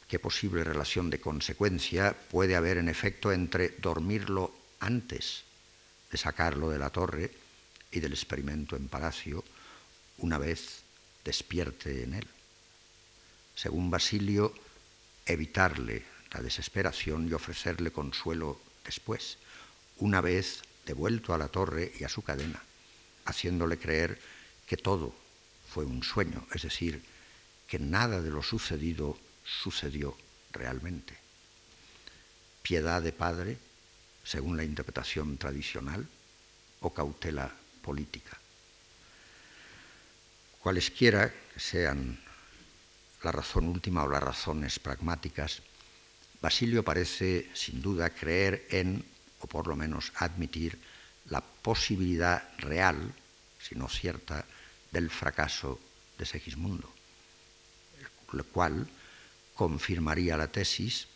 [0.07, 5.43] ¿Qué posible relación de consecuencia puede haber en efecto entre dormirlo antes
[6.11, 7.31] de sacarlo de la torre
[7.91, 9.43] y del experimento en palacio
[10.19, 10.83] una vez
[11.23, 12.27] despierte en él?
[13.55, 14.53] Según Basilio,
[15.25, 19.37] evitarle la desesperación y ofrecerle consuelo después,
[19.97, 22.61] una vez devuelto a la torre y a su cadena,
[23.25, 24.19] haciéndole creer
[24.65, 25.13] que todo
[25.67, 27.03] fue un sueño, es decir,
[27.67, 30.15] que nada de lo sucedido sucedió
[30.51, 31.17] realmente.
[32.61, 33.57] Piedad de padre,
[34.23, 36.07] según la interpretación tradicional,
[36.81, 38.37] o cautela política.
[40.59, 42.17] Cualesquiera que sean
[43.23, 45.61] la razón última o las razones pragmáticas,
[46.41, 49.03] Basilio parece sin duda creer en
[49.41, 50.77] o por lo menos admitir
[51.65, 53.11] posibilidad real,
[53.59, 54.45] si no cierta,
[54.91, 55.79] del fracaso
[56.15, 56.93] de Segismundo,
[58.33, 58.87] lo cual
[59.55, 61.07] confirmaría la tesis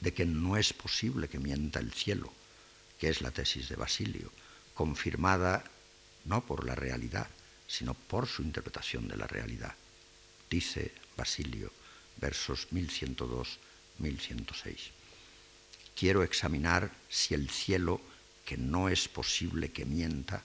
[0.00, 2.32] de que no es posible que mienta el cielo,
[2.98, 4.32] que es la tesis de Basilio,
[4.74, 5.62] confirmada
[6.24, 7.28] no por la realidad,
[7.68, 9.76] sino por su interpretación de la realidad.
[10.50, 11.70] Dice Basilio,
[12.16, 14.98] versos 1102-1106
[15.98, 18.00] quiero examinar si el cielo,
[18.48, 20.42] que no es posible que mienta,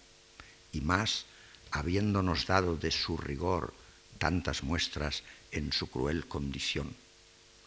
[0.73, 1.23] y más
[1.71, 3.73] habiéndonos dado de su rigor
[4.17, 6.93] tantas muestras en su cruel condición,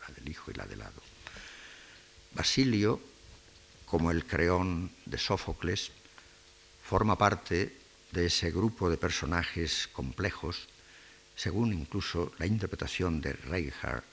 [0.06, 1.00] la del hijo y la del hado.
[2.34, 3.00] Basilio,
[3.86, 5.90] como el creón de Sófocles,
[6.84, 7.74] forma parte
[8.12, 10.68] de ese grupo de personajes complejos,
[11.34, 14.04] según incluso la interpretación de Reinhardt,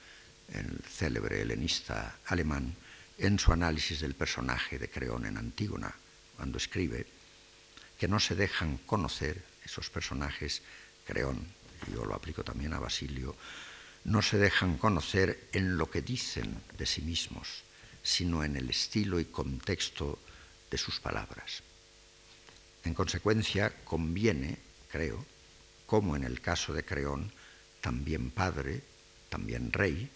[0.53, 2.73] el célebre helenista alemán,
[3.17, 5.93] en su análisis del personaje de Creón en Antígona,
[6.35, 7.05] cuando escribe
[7.97, 10.61] que no se dejan conocer esos personajes,
[11.05, 11.47] Creón,
[11.93, 13.35] yo lo aplico también a Basilio,
[14.03, 17.63] no se dejan conocer en lo que dicen de sí mismos,
[18.01, 20.19] sino en el estilo y contexto
[20.69, 21.63] de sus palabras.
[22.83, 24.57] En consecuencia, conviene,
[24.91, 25.25] creo,
[25.85, 27.31] como en el caso de Creón,
[27.79, 28.81] también padre,
[29.29, 30.09] también rey,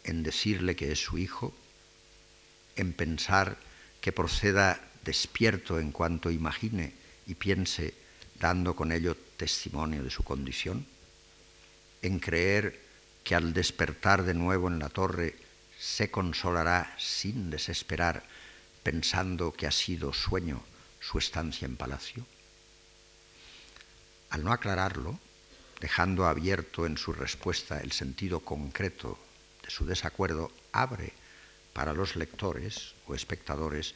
[0.03, 1.55] en decirle que es su hijo,
[2.75, 3.57] en pensar
[4.01, 6.93] que proceda despierto en cuanto imagine
[7.29, 7.95] y piense,
[8.41, 10.91] dando con ello testimonio de su condición,
[12.03, 12.81] en creer
[13.25, 15.37] que al despertar de nuevo en la torre
[15.79, 18.25] se consolará sin desesperar,
[18.83, 20.63] pensando que ha sido sueño
[21.01, 22.27] su estancia en palacio?
[24.31, 25.19] Al no aclararlo,
[25.81, 29.19] dejando abierto en su respuesta el sentido concreto
[29.63, 31.13] de su desacuerdo, abre
[31.73, 33.95] para los lectores o espectadores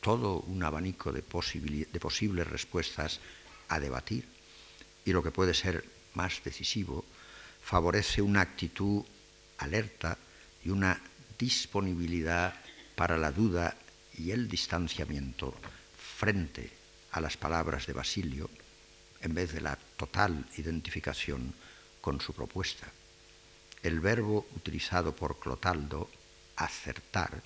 [0.00, 3.20] todo un abanico de, posibles respuestas
[3.68, 4.24] a debatir.
[5.04, 7.04] Y lo que puede ser más decisivo,
[7.66, 9.04] favorece una actitud
[9.58, 10.16] alerta
[10.64, 11.02] y una
[11.36, 12.54] disponibilidad
[12.94, 13.76] para la duda
[14.16, 15.52] y el distanciamiento
[15.98, 16.70] frente
[17.10, 18.48] a las palabras de Basilio
[19.20, 21.52] en vez de la total identificación
[22.00, 22.86] con su propuesta.
[23.82, 26.08] El verbo utilizado por Clotaldo,
[26.54, 27.42] acertar,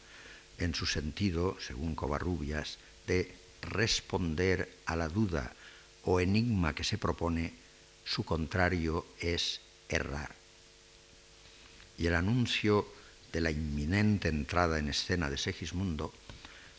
[0.59, 5.54] en su sentido, según Covarrubias, de responder a la duda
[6.04, 7.54] o enigma que se propone,
[8.04, 10.35] su contrario es errar.
[11.98, 12.87] Y el anuncio
[13.33, 16.12] de la inminente entrada en escena de Segismundo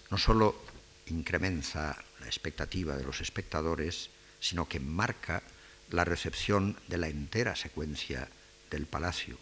[0.09, 0.55] no sólo
[1.07, 5.43] incrementa la expectativa de los espectadores, sino que marca
[5.89, 8.29] la recepción de la entera secuencia
[8.69, 9.37] del palacio,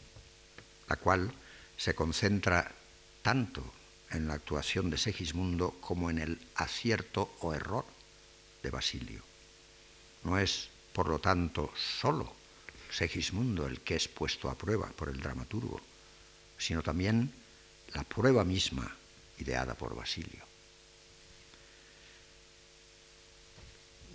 [0.87, 1.31] la cual
[1.77, 2.71] se concentra
[3.21, 3.63] tanto
[4.11, 7.85] en la actuación de Segismundo como en el acierto o error
[8.63, 9.23] de Basilio.
[10.23, 12.38] No es, por lo tanto, sólo
[12.89, 15.79] Segismundo el que es puesto a prueba por el dramaturgo,
[16.57, 17.31] sino también
[17.93, 18.95] la prueba misma
[19.37, 20.43] ideada por Basilio.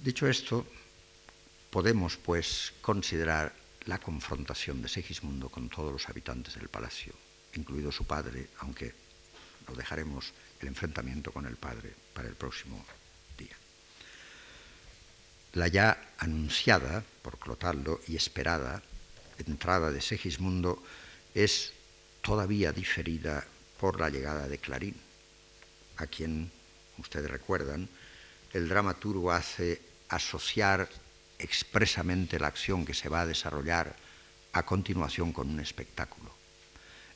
[0.02, 0.66] Dicho esto,
[1.70, 3.54] podemos pues considerar
[3.86, 7.14] la confrontación de Segismundo con todos los habitantes del palacio,
[7.54, 8.94] incluido su padre, aunque
[9.66, 12.84] lo dejaremos el enfrentamiento con el padre para el próximo.
[15.54, 18.82] La ya anunciada por Clotaldo y esperada
[19.38, 20.82] entrada de Segismundo
[21.34, 21.72] es
[22.22, 23.44] todavía diferida
[23.78, 24.96] por la llegada de Clarín,
[25.96, 26.50] a quien,
[26.98, 27.88] ustedes recuerdan,
[28.52, 30.88] el dramaturgo hace asociar
[31.38, 33.94] expresamente la acción que se va a desarrollar
[34.52, 36.34] a continuación con un espectáculo.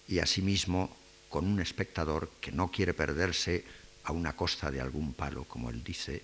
[0.06, 0.96] Y asimismo
[1.28, 3.64] con un espectador que no quiere perderse
[4.04, 6.22] a una costa de algún palo, como él dice,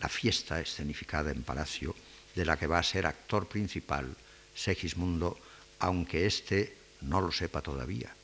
[0.00, 1.94] la fiesta escenificada en Palacio
[2.34, 4.14] de la que va a ser actor principal
[4.54, 5.38] Segismundo,
[5.78, 8.14] aunque éste no lo sepa todavía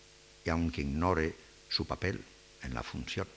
[0.45, 1.37] y aunque ignore
[1.69, 2.23] su papel
[2.63, 3.29] en la función.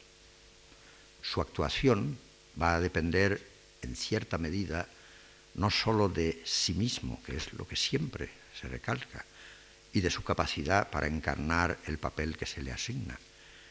[1.22, 2.18] Su actuación
[2.62, 3.42] va a depender
[3.82, 4.88] en cierta medida
[5.56, 9.26] no sólo de sí mismo, que es lo que siempre se recalca,
[9.94, 13.18] y de su capacidad para encarnar el papel que se le asigna,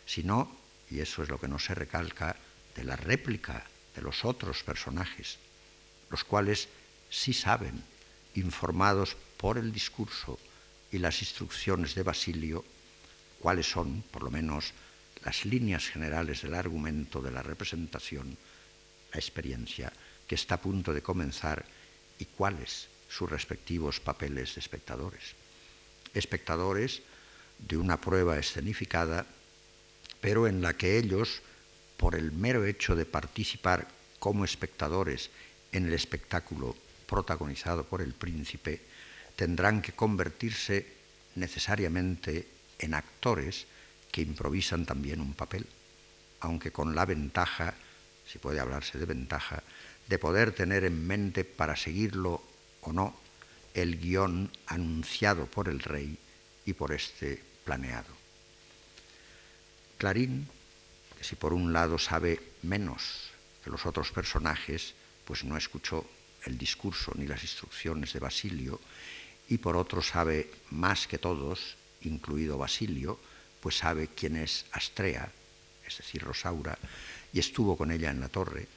[0.06, 0.56] sino,
[0.90, 2.36] y eso es lo que no se recalca,
[2.74, 3.64] de la réplica
[3.94, 5.38] de los otros personajes,
[6.10, 6.68] los cuales
[7.10, 7.82] sí saben,
[8.34, 10.38] informados por el discurso
[10.90, 12.64] y las instrucciones de Basilio,
[13.40, 14.72] cuáles son, por lo menos,
[15.24, 18.36] las líneas generales del argumento, de la representación,
[19.12, 19.92] la experiencia
[20.26, 21.64] que está a punto de comenzar
[22.18, 25.34] y cuáles sus respectivos papeles de espectadores.
[26.14, 27.02] Espectadores
[27.58, 29.26] de una prueba escenificada,
[30.20, 31.42] pero en la que ellos,
[31.96, 35.30] por el mero hecho de participar como espectadores
[35.72, 36.76] en el espectáculo
[37.06, 38.80] protagonizado por el príncipe,
[39.36, 40.86] tendrán que convertirse
[41.34, 42.46] necesariamente
[42.78, 43.66] en actores
[44.10, 45.66] que improvisan también un papel,
[46.40, 47.74] aunque con la ventaja,
[48.26, 49.62] si puede hablarse de ventaja,
[50.08, 52.42] de poder tener en mente para seguirlo
[52.82, 53.16] o no
[53.74, 56.16] el guion anunciado por el rey
[56.64, 58.12] y por este planeado.
[59.98, 60.48] Clarín,
[61.24, 63.30] si por un lado sabe menos
[63.64, 66.04] que los otros personajes, pues no escuchó
[66.44, 68.78] el discurso ni las instrucciones de Basilio,
[69.48, 73.18] y por otro sabe más que todos, incluido Basilio,
[73.60, 75.32] pues sabe quién es Astrea,
[75.86, 76.78] es decir, Rosaura,
[77.32, 78.68] y estuvo con ella en la torre,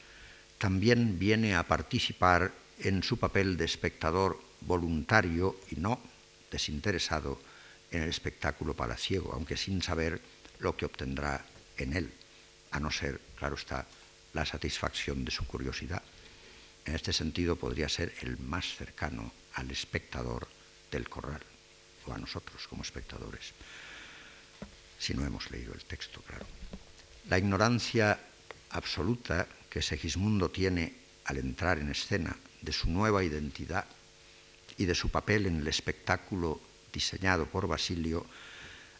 [0.57, 5.99] también viene a participar en su papel de espectador voluntario y no
[6.49, 7.41] desinteresado
[7.91, 10.21] en el espectáculo palaciego, aunque sin saber
[10.59, 11.45] lo que obtendrá
[11.77, 12.11] en él,
[12.77, 13.85] a no ser, claro está,
[14.33, 16.03] la satisfacción de su curiosidad.
[16.85, 20.47] En este sentido podría ser el más cercano al espectador
[20.91, 21.41] del corral,
[22.05, 23.53] o a nosotros como espectadores,
[24.99, 26.45] si no hemos leído el texto, claro.
[27.29, 28.19] La ignorancia
[28.69, 30.93] absoluta que Segismundo tiene
[31.25, 33.85] al entrar en escena de su nueva identidad
[34.77, 36.61] y de su papel en el espectáculo
[36.93, 38.25] diseñado por Basilio,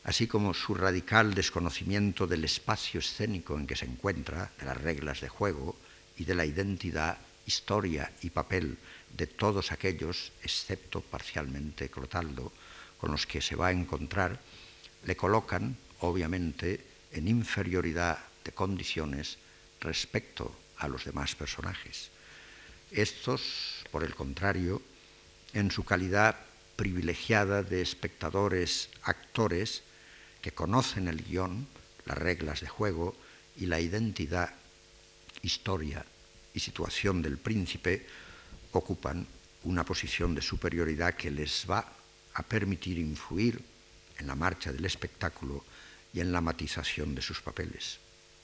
[0.08, 5.20] así como su radical desconocimiento del espacio escénico en que se encuentra, de las reglas
[5.20, 5.76] de juego
[6.16, 8.78] y de la identidad, historia y papel
[9.12, 12.54] de todos aquellos, excepto parcialmente Clotaldo,
[12.98, 14.40] con los que se va a encontrar,
[15.04, 19.38] le colocan, obviamente, en inferioridad de condiciones
[19.82, 22.12] respecto a los demás personajes.
[22.92, 24.82] Estos, por el contrario,
[25.52, 26.38] en su calidad
[26.78, 29.84] privilegiada de espectadores, actores,
[30.48, 31.68] que conocen el guion,
[32.06, 33.18] las reglas de juego
[33.58, 34.54] y la identidad,
[35.42, 36.06] historia
[36.54, 38.08] y situación del príncipe,
[38.72, 39.28] ocupan
[39.66, 41.86] una posición de superioridad que les va
[42.34, 43.62] a permitir influir
[44.20, 45.66] en la marcha del espectáculo
[46.14, 48.00] y en la matización de sus papeles.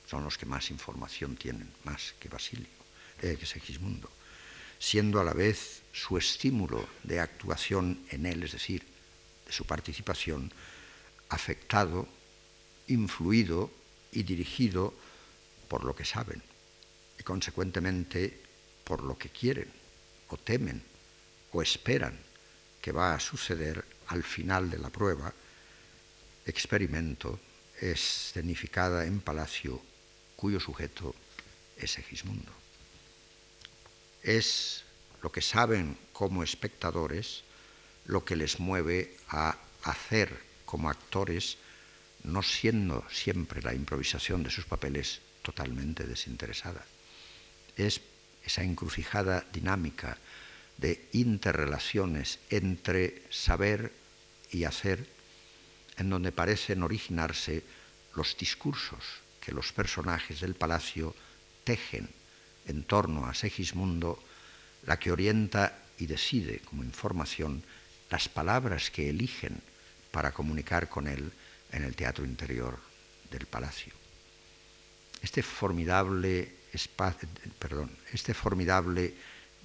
[0.05, 2.67] Son los que más información tienen, más que Basilio,
[3.21, 4.09] eh, que Segismundo
[4.77, 8.83] siendo a la vez su estímulo de actuación en él, es decir,
[9.45, 10.51] de su participación,
[11.33, 12.07] afectado,
[12.87, 13.71] influido
[14.11, 14.93] y dirigido
[15.67, 16.41] por lo que saben
[17.19, 18.41] y consecuentemente
[18.83, 19.71] por lo que quieren
[20.29, 20.83] o temen
[21.51, 22.17] o esperan
[22.81, 25.33] que va a suceder al final de la prueba,
[26.45, 27.39] experimento
[27.79, 29.81] escenificada en palacio
[30.35, 31.15] cuyo sujeto
[31.77, 32.63] es Segismundo
[34.23, 34.83] es
[35.21, 37.43] lo que saben como espectadores,
[38.05, 40.41] lo que les mueve a hacer
[40.73, 41.59] como actores,
[42.23, 46.83] no siendo siempre la improvisación de sus papeles totalmente desinteresada.
[47.77, 48.01] Es
[48.43, 50.17] esa encrucijada dinámica
[50.79, 53.93] de interrelaciones entre saber
[54.49, 55.05] y hacer,
[55.97, 57.61] en donde parecen originarse
[58.15, 61.13] los discursos que los personajes del palacio
[61.65, 62.09] tejen
[62.65, 64.17] en torno a Segismundo
[64.87, 67.61] la que orienta y decide como información
[68.09, 69.61] las palabras que eligen
[70.13, 71.33] para comunicar con él
[71.71, 72.77] en el teatro interior
[73.31, 73.91] del palacio.
[75.19, 76.53] Este formidable,
[77.57, 79.15] perdón, este formidable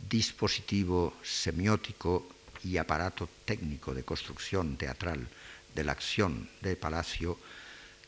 [0.08, 2.26] dispositivo semiótico
[2.64, 5.28] y aparato técnico de construcción teatral
[5.74, 7.38] de la acción del palacio,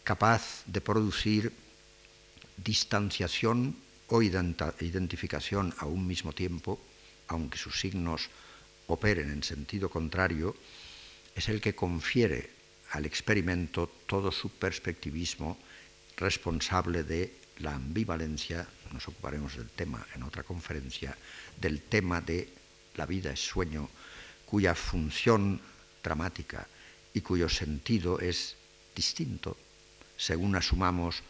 [0.03, 1.53] capaz de producir
[2.57, 3.77] distanciación
[4.09, 6.81] o identificación a un mismo tiempo,
[7.29, 8.31] aunque sus signos
[8.87, 10.57] operen en sentido contrario,
[11.35, 12.51] es el que confiere
[12.93, 15.59] al experimento todo su perspectivismo
[16.17, 21.17] responsable de la ambivalencia, nos ocuparemos del tema en otra conferencia,
[21.61, 22.49] del tema de
[22.97, 23.89] la vida es sueño,
[24.45, 25.61] cuya función
[26.03, 26.67] dramática
[27.15, 28.57] y cuyo sentido es
[28.95, 29.57] distinto
[30.21, 31.23] según asumamos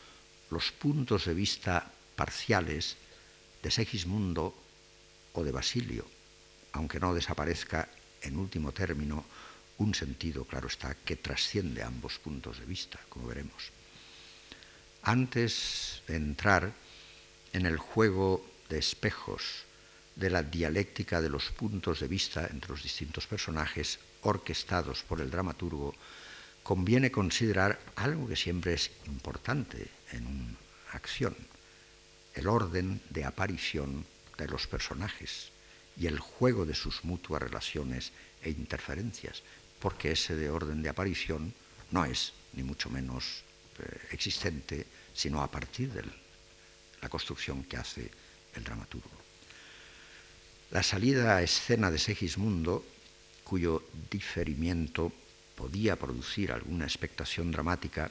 [0.51, 2.97] los puntos de vista parciales
[3.63, 4.53] de Segismundo
[5.33, 6.05] o de Basilio,
[6.73, 7.89] aunque no desaparezca
[8.21, 9.25] en último término
[9.81, 13.73] un sentido, claro está, que trasciende ambos puntos de vista, como veremos.
[15.03, 16.73] Antes de entrar
[17.53, 19.65] en el juego de espejos
[20.17, 25.31] de la dialéctica de los puntos de vista entre los distintos personajes orquestados por el
[25.31, 25.95] dramaturgo,
[26.63, 30.57] conviene considerar algo que siempre es importante en una
[30.93, 31.35] acción,
[32.35, 34.05] el orden de aparición
[34.37, 35.53] de los personajes
[35.97, 38.13] y el juego de sus mutuas relaciones
[38.43, 39.43] e interferencias,
[39.81, 41.53] porque ese de orden de aparición
[41.91, 43.43] no es ni mucho menos
[43.79, 46.05] eh, existente, sino a partir de
[47.01, 48.11] la construcción que hace
[48.55, 49.11] el dramaturgo.
[50.71, 52.85] La salida a escena de Segismundo,
[53.43, 55.11] cuyo diferimiento
[55.57, 58.11] podía producir alguna expectación dramática,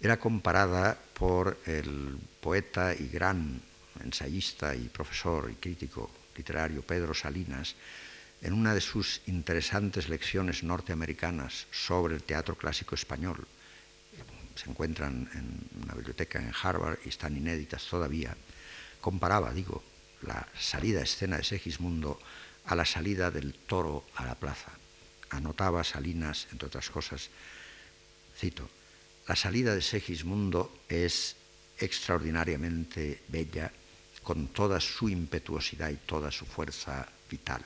[0.00, 3.60] era comparada por el poeta y gran
[4.02, 7.76] ensayista y profesor y crítico literario Pedro Salinas
[8.42, 13.46] en una de sus interesantes lecciones norteamericanas sobre el teatro clásico español.
[14.54, 18.36] Se encuentran en una biblioteca en Harvard y están inéditas todavía.
[19.00, 19.82] Comparaba, digo,
[20.22, 22.18] la salida a escena de Segismundo
[22.66, 24.72] a la salida del toro a la plaza.
[25.30, 27.30] Anotaba Salinas, entre otras cosas,
[28.36, 28.68] cito,
[29.28, 31.36] la salida de Segismundo es
[31.78, 33.72] extraordinariamente bella,
[34.22, 37.62] con toda su impetuosidad y toda su fuerza vital.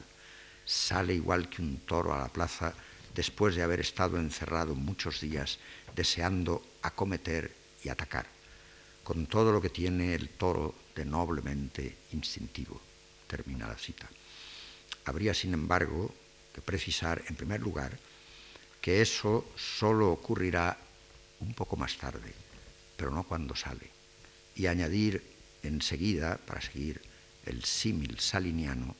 [0.65, 2.75] Sale igual que un toro a la plaza
[3.15, 5.59] después de haber estado encerrado muchos días
[5.95, 8.27] deseando acometer y atacar,
[9.05, 12.81] con todo lo que tiene el toro de noblemente instintivo.
[13.27, 14.09] Termina la cita.
[15.05, 16.13] Habría, sin embargo,
[16.55, 17.99] que precisar, en primer lugar,
[18.81, 20.77] que eso solo ocurrirá
[21.41, 22.33] un poco más tarde,
[22.97, 23.91] pero no cuando sale,
[24.57, 25.23] y añadir
[25.63, 27.01] enseguida, para seguir
[27.45, 28.95] el símil saliniano,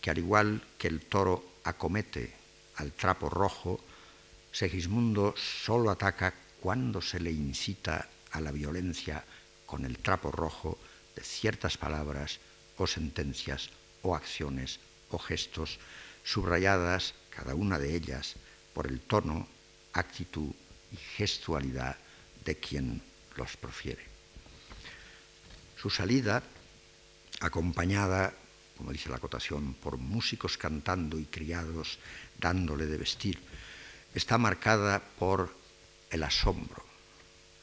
[0.00, 2.32] que al igual que el toro acomete
[2.76, 3.80] al trapo rojo,
[4.52, 9.22] Segismundo solo ataca cuando se le incita a la violencia
[9.66, 10.78] con el trapo rojo
[11.14, 12.40] de ciertas palabras
[12.78, 13.68] o sentencias
[14.00, 14.80] o acciones
[15.10, 15.78] o gestos
[16.24, 18.36] subrayadas, cada una de ellas,
[18.72, 19.46] por el tono,
[19.92, 20.52] actitud
[20.90, 21.96] y gestualidad
[22.44, 23.02] de quien
[23.36, 24.04] los profiere.
[25.76, 26.42] Su salida,
[27.40, 28.32] acompañada,
[28.76, 31.98] como dice la acotación, por músicos cantando y criados
[32.38, 33.40] dándole de vestir,
[34.14, 35.54] está marcada por
[36.10, 36.84] el asombro.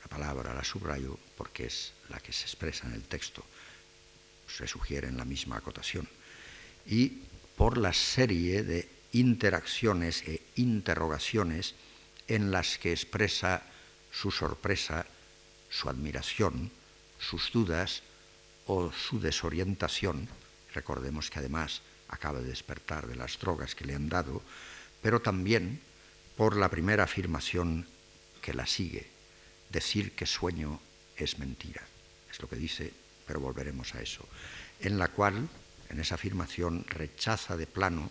[0.02, 3.44] La palabra la subrayo porque es la que se expresa en el texto,
[4.48, 6.08] se sugiere en la misma acotación,
[6.86, 7.24] y
[7.56, 11.76] por la serie de interacciones e interrogaciones
[12.28, 13.64] en las que expresa
[14.12, 15.06] su sorpresa,
[15.70, 16.72] su admiración,
[17.20, 18.02] sus dudas
[18.66, 20.28] o su desorientación.
[20.74, 24.42] Recordemos que además acaba de despertar de las drogas que le han dado,
[25.02, 25.82] pero también
[26.36, 27.88] por la primera afirmación
[28.42, 29.08] que la sigue,
[29.70, 30.80] decir que sueño
[31.16, 31.82] es mentira.
[32.32, 32.92] Es lo que dice,
[33.28, 34.28] pero volveremos a eso.
[34.80, 35.48] En la cual,
[35.90, 38.10] en esa afirmación, rechaza de plano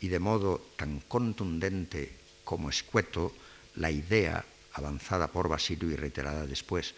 [0.00, 2.12] y de modo tan contundente
[2.44, 3.32] como escueto
[3.76, 4.44] la idea
[4.74, 6.94] avanzada por Basilio y reiterada después,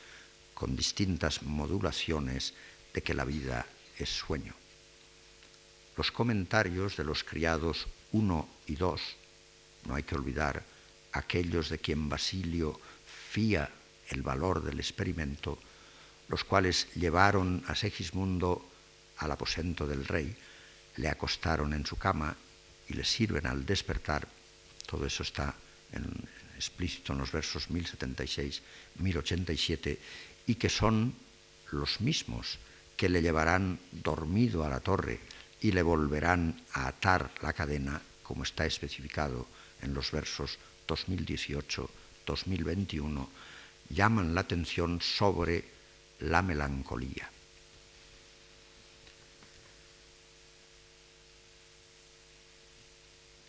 [0.54, 2.54] con distintas modulaciones
[2.94, 3.66] de que la vida
[3.98, 4.54] es sueño.
[5.96, 9.00] Los comentarios de los criados 1 y 2,
[9.86, 10.62] no hay que olvidar
[11.12, 12.80] aquellos de quien Basilio
[13.30, 13.70] fía
[14.08, 15.58] el valor del experimento,
[16.28, 18.68] los cuales llevaron a Segismundo
[19.18, 20.34] al aposento del rey,
[20.96, 22.36] le acostaron en su cama
[22.88, 24.26] y le sirven al despertar.
[24.86, 25.54] Todo eso está
[25.92, 26.04] en,
[26.56, 28.62] explícito en los versos 1076
[28.98, 29.98] 1087
[30.46, 31.14] y que son
[31.70, 32.58] los mismos
[32.96, 35.20] que le llevarán dormido a la torre
[35.64, 39.48] y le volverán a atar la cadena, como está especificado
[39.80, 41.90] en los versos 2018,
[42.26, 43.30] 2021,
[43.88, 45.64] llaman la atención sobre
[46.20, 47.30] la melancolía.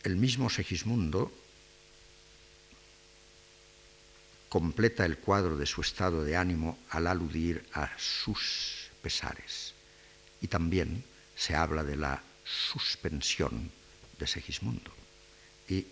[0.04, 1.34] El mismo Segismundo
[4.48, 9.74] completa el cuadro de su estado de ánimo al aludir a sus pesares.
[10.40, 11.04] Y también
[11.36, 13.72] se habla de la suspensión
[14.18, 14.92] de Segismundo.
[15.68, 15.86] Y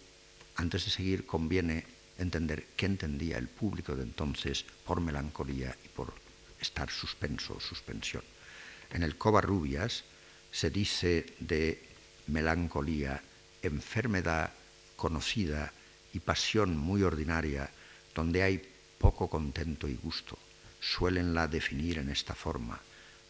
[0.55, 1.85] antes de seguir conviene
[2.17, 6.13] entender qué entendía el público de entonces por melancolía y por
[6.59, 8.23] estar suspenso o suspensión.
[8.91, 10.03] En el Covarrubias
[10.51, 11.81] se dice de
[12.27, 13.21] melancolía
[13.63, 14.51] enfermedad
[14.95, 15.73] conocida
[16.13, 17.69] y pasión muy ordinaria
[18.13, 18.61] donde hay
[18.99, 20.37] poco contento y gusto,
[20.79, 22.79] suelenla definir en esta forma.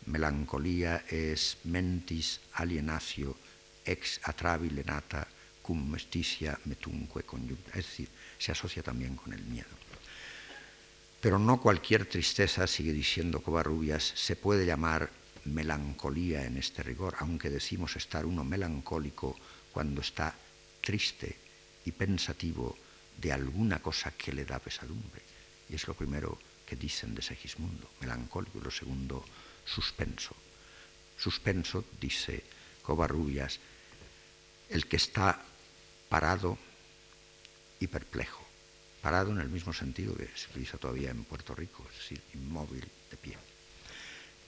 [0.06, 3.38] Melancolía es mentis alienatio
[3.86, 5.28] ex atrabile nata
[5.62, 9.72] cum mesticia metunque conjunta, es decir, se asocia también con el miedo.
[11.22, 15.10] Pero no cualquier tristeza, sigue diciendo Covarrubias, se puede llamar
[15.46, 19.40] melancolía en este rigor, aunque decimos estar uno melancólico
[19.72, 20.36] cuando está
[20.82, 21.38] triste
[21.86, 22.78] y pensativo
[23.18, 25.22] de alguna cosa que le da pesadumbre.
[25.70, 29.24] Y es lo primero que dicen de Segismundo, melancólico, lo segundo,
[29.66, 30.36] suspenso.
[31.18, 32.44] Suspenso, dice
[32.82, 33.60] Covarrubias,
[34.70, 35.40] el que está
[36.10, 36.58] parado
[37.80, 38.44] y perplejo.
[39.02, 42.86] Parado en el mismo sentido que se utiliza todavía en Puerto Rico, es decir, inmóvil
[43.12, 43.38] de pie.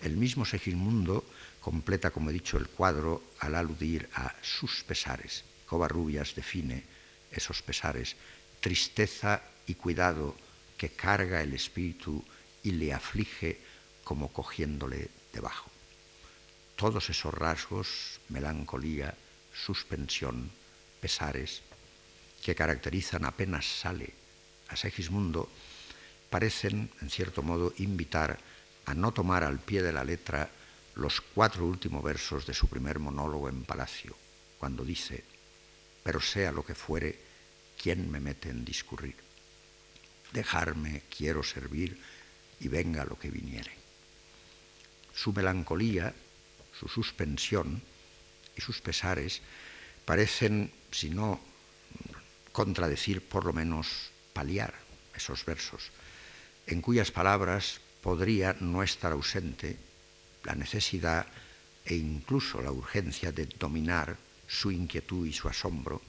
[0.02, 1.26] El mismo Segismundo
[1.62, 5.44] completa, como he dicho, el cuadro al aludir a sus pesares.
[5.66, 6.84] Covarrubias define
[7.32, 8.16] esos pesares,
[8.60, 10.36] tristeza y cuidado
[10.78, 12.24] que carga el espíritu
[12.64, 13.60] y le aflige
[14.06, 15.70] como cogiéndole debajo.
[16.78, 19.14] Todos esos rasgos, melancolía,
[19.54, 20.50] suspensión,
[21.02, 21.62] pesares,
[22.42, 24.14] que caracterizan apenas sale
[24.70, 25.50] a Segismundo,
[26.30, 28.40] parecen, en cierto modo, invitar
[28.86, 30.50] a no tomar al pie de la letra
[30.96, 34.16] los cuatro últimos versos de su primer monólogo en Palacio,
[34.60, 35.24] cuando dice,
[36.04, 37.20] pero sea lo que fuere,
[37.82, 39.16] ¿quién me mete en discurrir?
[40.32, 42.00] Dejarme, quiero servir,
[42.60, 43.85] y venga lo que viniere.
[45.16, 46.14] Su melancolía,
[46.78, 47.82] su suspensión
[48.56, 49.42] y sus pesares
[50.06, 51.40] parecen, si no
[52.52, 54.74] contradecir, por lo menos paliar
[55.16, 55.92] esos versos,
[56.68, 59.78] en cuyas palabras podría no estar ausente
[60.44, 61.26] la necesidad
[61.86, 66.02] e incluso la urgencia de dominar su inquietud y su asombro,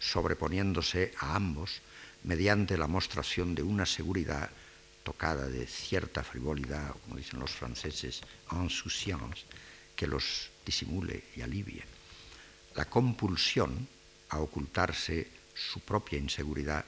[0.00, 1.82] sobreponiéndose a ambos
[2.24, 4.50] mediante la mostración de una seguridad
[5.06, 9.46] tocada de cierta frivolidad, como dicen los franceses, insouciance,
[9.94, 11.84] que los disimule y alivie.
[12.74, 13.86] La compulsión
[14.30, 16.84] a ocultarse su propia inseguridad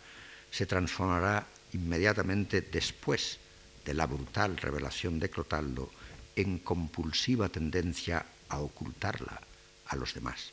[0.50, 3.38] se transformará inmediatamente después
[3.84, 5.88] de la brutal revelación de Clotaldo
[6.34, 9.40] en compulsiva tendencia a ocultarla
[9.86, 10.50] a los demás.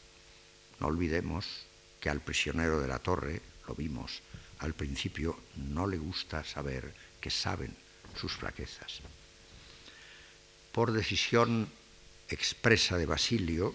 [0.80, 1.66] No olvidemos
[2.00, 4.22] que al prisionero de la torre, lo vimos
[4.60, 6.94] al principio, no le gusta saber
[7.26, 7.74] que saben
[8.14, 9.02] sus flaquezas.
[10.72, 11.66] Por decisión
[12.30, 13.74] expresa de Basilio,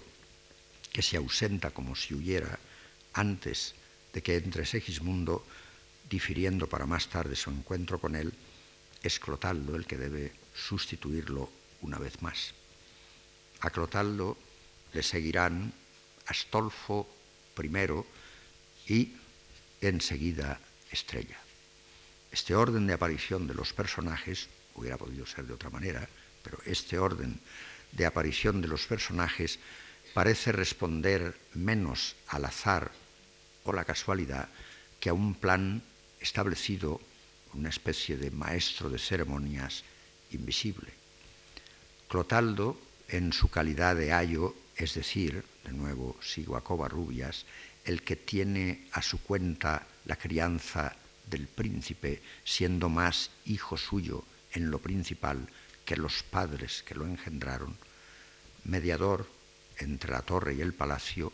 [0.93, 2.61] que se ausenta como si huyera
[3.13, 3.75] antes
[4.15, 5.43] de que entre Segismundo,
[6.09, 8.31] difiriendo para más tarde su encuentro con él,
[9.03, 11.51] es Clotaldo el que debe sustituirlo
[11.83, 12.55] una vez más.
[13.67, 14.39] A Clotaldo
[14.93, 15.75] le seguirán
[16.27, 17.11] Astolfo
[17.59, 19.13] I y
[19.81, 20.61] enseguida
[20.93, 21.50] Estrella.
[22.31, 26.09] Este orden de aparición de los personajes, hubiera podido ser de otra manera,
[26.43, 27.41] pero este orden
[27.93, 29.59] de aparición de los personajes
[30.14, 32.91] parece responder menos al azar
[33.64, 34.49] o la casualidad
[34.99, 35.83] que a un plan
[36.20, 37.01] establecido,
[37.55, 39.83] una especie de maestro de ceremonias
[40.31, 40.93] invisible.
[42.09, 42.78] Clotaldo,
[43.09, 47.45] en su calidad de ayo, es decir, de nuevo sigo a Covarrubias,
[47.85, 50.95] el que tiene a su cuenta la crianza
[51.31, 55.49] del príncipe, siendo más hijo suyo en lo principal
[55.85, 57.76] que los padres que lo engendraron,
[58.64, 59.26] mediador
[59.78, 61.33] entre la torre y el palacio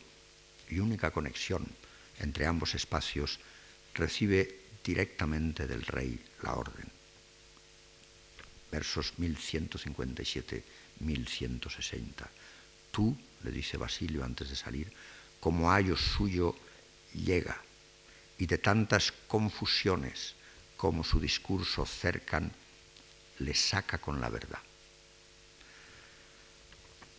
[0.69, 1.67] y única conexión
[2.21, 3.41] entre ambos espacios,
[3.95, 6.87] recibe directamente del rey la orden.
[8.71, 10.63] Versos 1157-1160.
[12.91, 14.93] Tú, le dice Basilio antes de salir,
[15.41, 16.57] como ayo suyo
[17.13, 17.61] llega,
[18.39, 20.35] y de tantas confusiones
[20.77, 22.53] como su discurso cercan,
[23.39, 24.61] le saca con la verdad.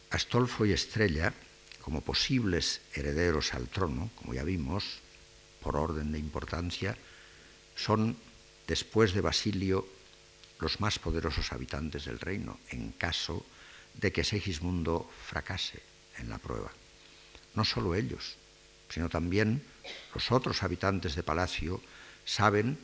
[0.09, 1.33] Astolfo y Estrella,
[1.81, 4.99] como posibles herederos al trono, como ya vimos,
[5.61, 6.97] por orden de importancia,
[7.75, 8.17] son,
[8.67, 9.87] después de Basilio,
[10.59, 13.45] los más poderosos habitantes del reino, en caso
[13.93, 15.81] de que Segismundo fracase
[16.17, 16.71] en la prueba.
[17.53, 18.37] No solo ellos,
[18.89, 19.63] sino también
[20.13, 21.81] los otros habitantes de palacio
[22.25, 22.77] saben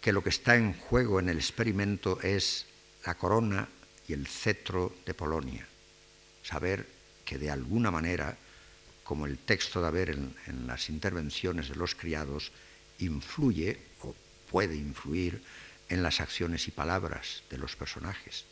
[0.00, 2.66] que lo que está en juego en el experimento es
[3.04, 3.68] la corona
[4.08, 5.66] y el cetro de Polonia
[6.46, 6.86] saber
[7.24, 8.36] que de alguna manera,
[9.02, 12.52] como el texto de haber en, en las intervenciones de los criados,
[13.00, 14.14] influye o
[14.50, 15.42] puede influir
[15.88, 18.44] en las acciones y palabras de los personajes.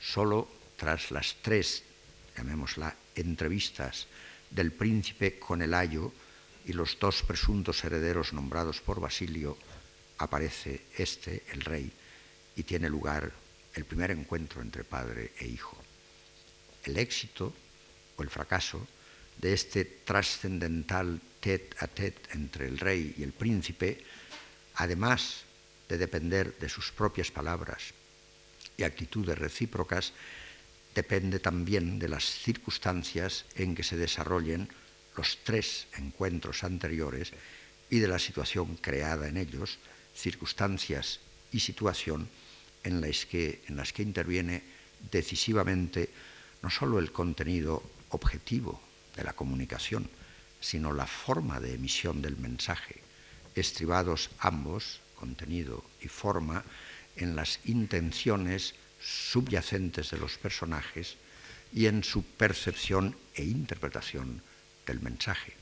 [0.00, 1.82] Solo tras las tres,
[2.36, 4.06] llamémosla, entrevistas
[4.50, 6.12] del príncipe con el ayo
[6.64, 9.56] y los dos presuntos herederos nombrados por Basilio,
[10.18, 11.92] aparece este, el rey,
[12.56, 13.32] y tiene lugar
[13.74, 15.76] el primer encuentro entre padre e hijo.
[16.84, 17.52] El éxito
[18.16, 18.86] o el fracaso
[19.36, 24.02] de este trascendental tete a tete entre el rey y el príncipe,
[24.76, 25.44] además
[25.88, 27.92] de depender de sus propias palabras
[28.76, 30.12] y actitudes recíprocas,
[30.96, 34.72] depende también de las circunstancias en que se desarrollen
[35.14, 37.32] los tres encuentros anteriores
[37.90, 39.78] y de la situación creada en ellos,
[40.14, 41.20] circunstancias
[41.52, 42.30] y situación
[42.82, 44.62] en las que, en las que interviene
[45.12, 46.08] decisivamente
[46.62, 48.80] no sólo el contenido objetivo
[49.16, 50.08] de la comunicación,
[50.60, 53.02] sino la forma de emisión del mensaje,
[53.54, 56.64] estribados ambos, contenido y forma,
[57.16, 58.74] en las intenciones
[59.06, 61.16] subyacentes de los personajes
[61.72, 64.42] y en su percepción e interpretación
[64.84, 65.54] del mensaje.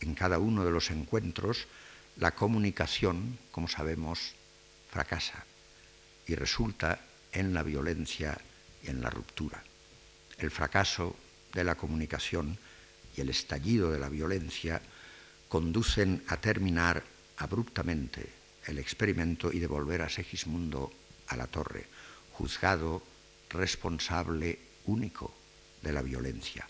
[0.00, 1.66] En cada uno de los encuentros,
[2.16, 4.34] la comunicación, como sabemos,
[4.90, 5.44] fracasa
[6.26, 7.00] y resulta
[7.32, 8.38] en la violencia
[8.82, 9.62] y en la ruptura.
[10.38, 11.16] El fracaso
[11.54, 12.58] de la comunicación
[13.16, 14.82] y el estallido de la violencia
[15.48, 17.02] conducen a terminar
[17.38, 18.28] abruptamente
[18.66, 20.92] el experimento y devolver a Segismundo
[21.28, 21.86] a la torre,
[22.32, 23.02] juzgado
[23.50, 25.34] responsable único
[25.82, 26.68] de la violencia.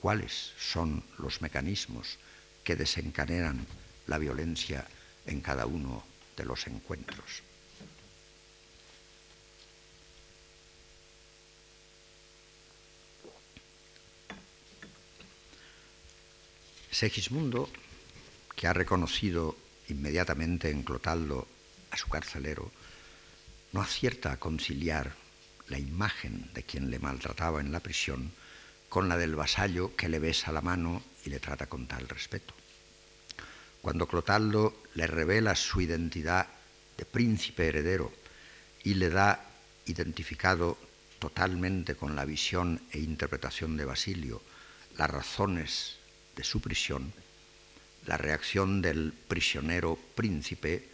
[0.00, 2.18] ¿Cuáles son los mecanismos
[2.64, 3.66] que desencadenan
[4.06, 4.86] la violencia
[5.26, 6.02] en cada uno
[6.36, 7.42] de los encuentros?
[16.90, 17.70] Segismundo,
[18.56, 19.56] que ha reconocido
[19.88, 21.48] inmediatamente en Clotaldo
[21.90, 22.70] a su carcelero,
[23.72, 25.14] no acierta a conciliar
[25.68, 28.32] la imagen de quien le maltrataba en la prisión
[28.88, 32.54] con la del vasallo que le besa la mano y le trata con tal respeto.
[33.80, 36.48] Cuando Clotaldo le revela su identidad
[36.98, 38.12] de príncipe heredero
[38.82, 39.46] y le da
[39.86, 40.76] identificado
[41.18, 44.42] totalmente con la visión e interpretación de Basilio
[44.96, 45.96] las razones
[46.34, 47.12] de su prisión,
[48.06, 50.88] la reacción del prisionero príncipe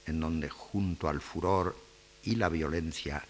[0.06, 1.76] en donde junto al furor
[2.22, 3.22] y la violencia,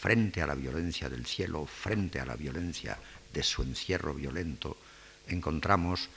[0.00, 2.98] frente a la violencia del cielo, frente a la violencia
[3.32, 4.76] de su encierro violento,
[5.26, 6.08] encontramos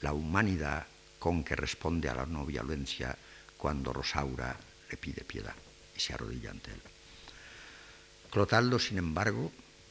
[0.00, 0.86] la humanidad
[1.18, 3.16] con que responde a la no violencia
[3.56, 4.56] cuando Rosaura
[4.90, 5.54] le pide piedad
[5.96, 6.80] y se arrodilla ante él.
[8.30, 9.50] Clotaldo, sin embargo,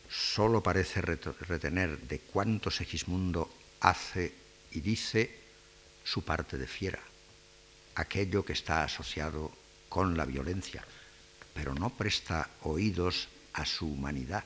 [0.09, 3.51] solo parece retener de cuanto Segismundo
[3.81, 4.33] hace
[4.71, 5.47] y dice
[6.03, 7.01] su parte de fiera,
[7.97, 9.51] aquello que está asociado
[9.89, 10.85] con la violencia,
[11.53, 14.43] pero no presta oídos a su humanidad,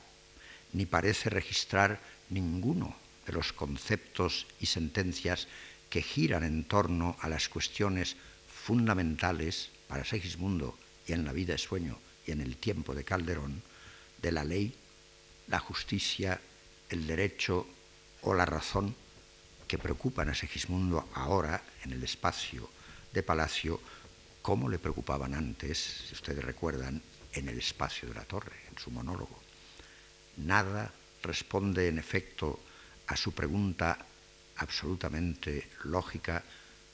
[0.72, 2.00] ni parece registrar
[2.30, 2.96] ninguno
[3.26, 5.48] de los conceptos y sentencias
[5.90, 8.16] que giran en torno a las cuestiones
[8.48, 13.62] fundamentales para Segismundo y en la vida de sueño y en el tiempo de Calderón,
[14.22, 14.74] de la ley,
[15.48, 16.40] la justicia,
[16.88, 17.66] el derecho
[18.22, 18.94] o la razón
[19.68, 22.70] que preocupan a Segismundo ahora en el espacio
[23.12, 23.80] de Palacio
[24.40, 27.00] como le preocupaban antes, si ustedes recuerdan,
[27.32, 29.38] en el espacio de la torre, en su monólogo.
[30.38, 30.92] Nada
[31.22, 32.60] responde en efecto
[33.06, 33.98] a su pregunta
[34.56, 36.42] absolutamente lógica,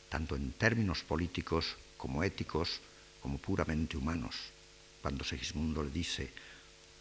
[0.09, 2.81] tanto en términos políticos como éticos,
[3.23, 4.37] como puramente humanos,
[5.03, 6.31] cuando Segismundo le dice,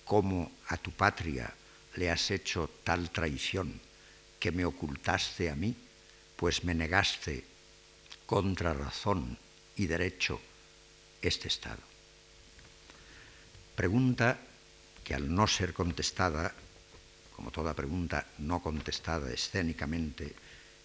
[0.05, 1.53] ¿cómo a tu patria
[1.95, 3.79] le has hecho tal traición
[4.39, 5.75] que me ocultaste a mí,
[6.35, 7.43] pues me negaste
[8.27, 9.39] contra razón
[9.77, 10.39] y derecho
[11.21, 11.81] este Estado.
[13.73, 14.37] Pregunta
[15.03, 16.53] que al no ser contestada,
[17.33, 20.35] como toda pregunta no contestada escénicamente,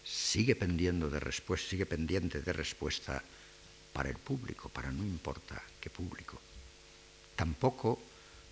[0.05, 3.22] sigue pendiendo de respuesta, sigue pendiente de respuesta
[3.93, 6.40] para el público, para no importa qué público.
[7.34, 8.01] Tampoco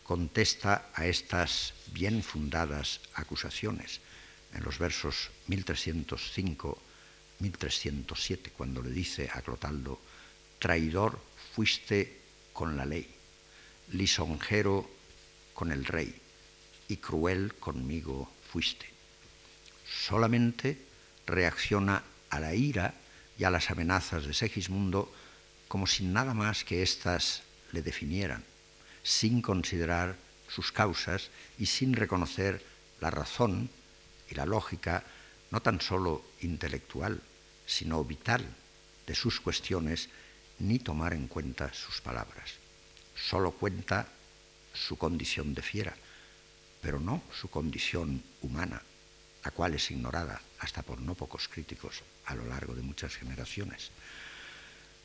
[0.02, 4.00] contesta a estas bien fundadas acusaciones
[4.52, 5.30] en los versos
[7.40, 10.00] 1305-1307, cuando le dice a Clotaldo,
[10.58, 11.20] traidor
[11.54, 12.20] fuiste
[12.52, 13.08] con la ley,
[13.92, 14.88] lisonjero
[15.54, 16.14] con el rey
[16.88, 18.86] y cruel conmigo fuiste.
[20.06, 20.78] Solamente
[21.26, 22.94] reacciona a la ira
[23.38, 25.12] y a las amenazas de Segismundo
[25.68, 28.44] como si nada más que éstas le definieran,
[29.02, 30.16] sin considerar
[30.48, 32.62] sus causas y sin reconocer
[33.00, 33.70] la razón
[34.28, 35.04] y la lógica
[35.50, 37.20] no tan solo intelectual,
[37.70, 38.44] sino vital
[39.06, 40.08] de sus cuestiones,
[40.58, 42.54] ni tomar en cuenta sus palabras.
[43.14, 44.08] Solo cuenta
[44.74, 45.94] su condición de fiera,
[46.82, 48.82] pero no su condición humana,
[49.44, 53.90] la cual es ignorada hasta por no pocos críticos a lo largo de muchas generaciones.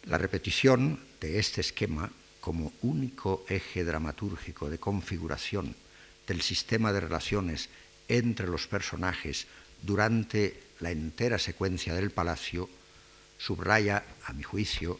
[0.05, 2.11] La repetición de este esquema
[2.41, 5.75] como único eje dramatúrgico de configuración
[6.25, 7.69] del sistema de relaciones
[8.07, 9.45] entre los personajes
[9.83, 12.69] durante la entera secuencia del palacio
[13.37, 14.99] subraya, a mi juicio,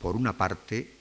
[0.00, 0.96] por una parte,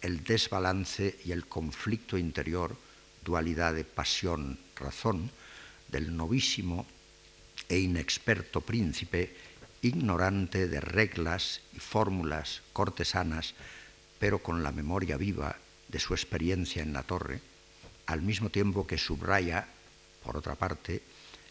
[0.00, 2.76] el desbalance y el conflicto interior,
[3.24, 5.30] dualidad de pasión-razón,
[5.88, 6.86] del novísimo
[7.68, 9.34] e inexperto príncipe,
[9.82, 13.54] ignorante de reglas y fórmulas cortesanas,
[14.18, 15.56] pero con la memoria viva
[15.88, 17.40] de su experiencia en la torre,
[18.06, 19.68] al mismo tiempo que subraya
[20.24, 21.02] por otra parte,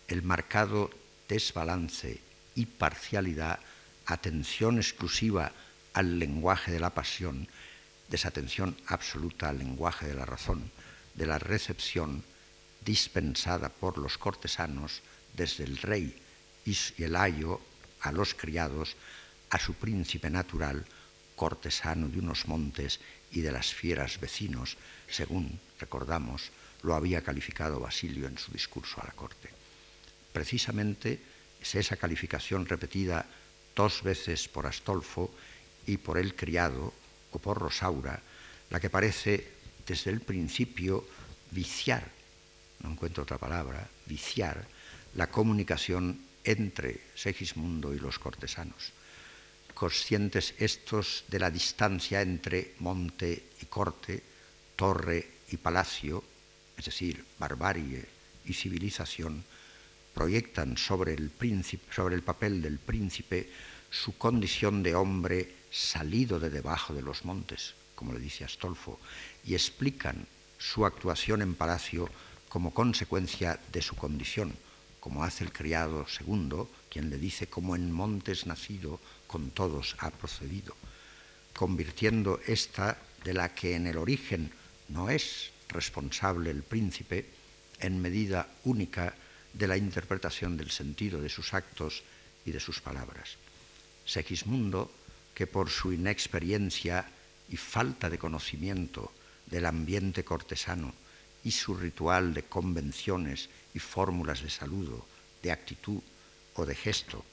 [0.07, 0.89] el marcado
[1.31, 2.19] desbalance
[2.55, 3.57] y parcialidad,
[4.05, 5.53] atención exclusiva
[5.93, 7.47] al lenguaje de la pasión,
[8.09, 10.69] desatención absoluta al lenguaje de la razón,
[11.15, 12.25] de la recepción
[12.83, 15.01] dispensada por los cortesanos
[15.33, 16.21] desde el rey
[16.65, 17.61] y el ayo
[18.01, 18.97] a los criados,
[19.51, 20.83] a su príncipe natural,
[21.37, 22.99] cortesano de unos montes
[23.31, 24.75] y de las fieras vecinos,
[25.07, 26.51] según recordamos
[26.83, 29.60] lo había calificado Basilio en su discurso a la corte.
[30.31, 31.19] Precisamente
[31.61, 33.25] es esa calificación repetida
[33.75, 35.33] dos veces por Astolfo
[35.85, 36.93] y por el criado
[37.31, 38.21] o por Rosaura
[38.71, 39.51] la que parece
[39.85, 41.05] desde el principio
[41.51, 42.07] viciar,
[42.81, 44.65] no encuentro otra palabra, viciar
[45.15, 48.93] la comunicación entre Segismundo y los cortesanos,
[49.75, 54.23] conscientes estos de la distancia entre monte y corte,
[54.75, 56.23] torre y palacio,
[56.77, 58.05] es decir, barbarie
[58.45, 59.43] y civilización,
[60.13, 61.31] proyectan sobre el,
[62.23, 63.49] papel del príncipe
[63.89, 68.99] su condición de hombre salido de debajo de los montes, como le dice Astolfo,
[69.45, 72.09] y explican su actuación en palacio
[72.49, 74.53] como consecuencia de su condición,
[74.99, 80.11] como hace el criado segundo, quien le dice como en montes nacido con todos ha
[80.11, 80.75] procedido,
[81.53, 84.51] convirtiendo esta de la que en el origen
[84.89, 87.25] no es responsable el príncipe
[87.79, 89.15] en medida única
[89.53, 92.03] de la interpretación del sentido de sus actos
[92.45, 93.37] y de sus palabras.
[94.05, 94.91] Segismundo,
[95.33, 97.07] que por su inexperiencia
[97.49, 99.11] y falta de conocimiento
[99.45, 100.93] del ambiente cortesano
[101.43, 105.05] y su ritual de convenciones y fórmulas de saludo,
[105.41, 106.01] de actitud
[106.55, 107.25] o de gesto,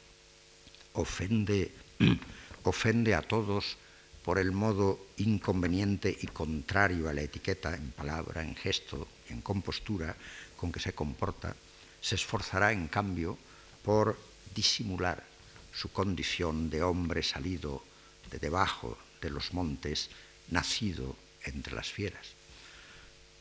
[0.94, 1.72] ofende,
[2.64, 3.76] ofende a todos
[4.24, 9.40] por el modo inconveniente y contrario a la etiqueta en palabra, en gesto y en
[9.40, 10.16] compostura
[10.56, 11.54] con que se comporta,
[12.00, 13.38] se esforzará en cambio
[13.82, 14.18] por
[14.54, 15.24] disimular
[15.72, 17.84] su condición de hombre salido
[18.30, 20.10] de debajo de los montes,
[20.50, 22.26] nacido entre las fieras.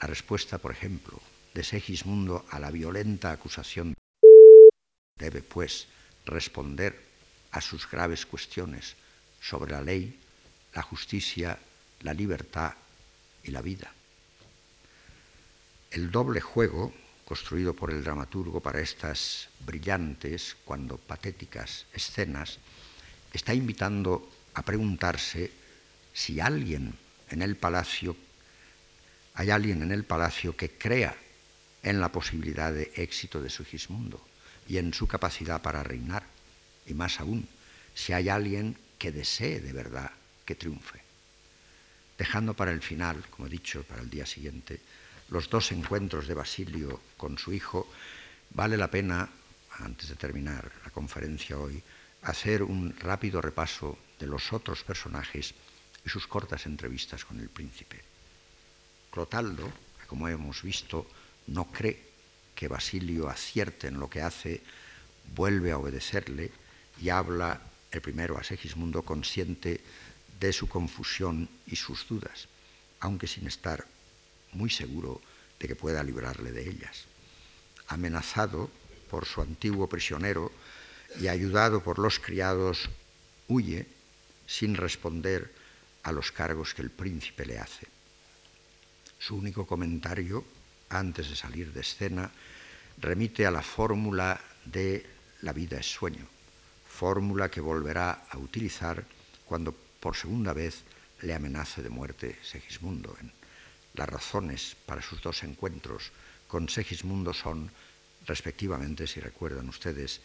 [0.01, 1.20] La respuesta, por ejemplo,
[1.53, 3.93] de Segismundo a la violenta acusación
[5.18, 5.88] debe, pues,
[6.26, 7.03] responder
[7.51, 8.95] a sus graves cuestiones
[9.41, 10.20] sobre la ley
[10.78, 11.58] la justicia,
[12.01, 12.76] la libertad
[13.43, 13.91] y la vida.
[15.89, 16.93] El doble juego
[17.28, 22.57] construido por el dramaturgo para estas brillantes, cuando patéticas escenas,
[23.34, 25.51] está invitando a preguntarse
[26.13, 26.95] si alguien
[27.30, 28.15] en el palacio,
[29.34, 31.17] hay alguien en el palacio que crea
[31.84, 34.25] en la posibilidad de éxito de Sigismundo
[34.69, 36.23] y en su capacidad para reinar,
[36.86, 37.45] y más aún,
[37.93, 40.11] si hay alguien que desee de verdad
[40.45, 41.01] que triunfe.
[42.17, 44.80] Dejando para el final, como he dicho, para el día siguiente,
[45.30, 47.88] los dos encuentros de Basilio con su hijo,
[48.51, 49.30] vale la pena,
[49.80, 51.82] antes de terminar la conferencia hoy,
[52.23, 55.53] hacer un rápido repaso de los otros personajes
[56.05, 58.01] y sus cortas entrevistas con el príncipe.
[59.11, 59.71] Clotaldo,
[60.07, 61.07] como hemos visto,
[61.47, 62.01] no cree
[62.55, 64.61] que Basilio acierte en lo que hace,
[65.36, 66.51] vuelve a obedecerle
[66.99, 67.61] y habla
[67.91, 69.82] el primero a Segismundo consciente
[70.39, 72.47] de su confusión y sus dudas,
[72.99, 73.86] aunque sin estar
[74.58, 75.22] muy seguro
[75.60, 77.05] de que pueda librarle de ellas.
[77.88, 78.70] Amenazado
[79.10, 80.51] por su antiguo prisionero
[81.22, 82.89] y ayudado por los criados,
[83.47, 83.88] huye
[84.45, 85.53] sin responder
[86.03, 87.88] a los cargos que el príncipe le hace.
[89.20, 90.43] Su único comentario,
[90.89, 92.32] antes de salir de escena,
[92.97, 95.05] remite a la fórmula de
[95.41, 96.26] la vida es sueño,
[96.88, 99.05] fórmula que volverá a utilizar
[99.45, 100.84] cuando por segunda vez
[101.22, 103.16] le amenace de muerte Segismundo.
[103.98, 106.12] Las razones para sus dos encuentros
[106.48, 107.72] con Segismundo son,
[108.28, 110.22] respectivamente, si recuerdan ustedes,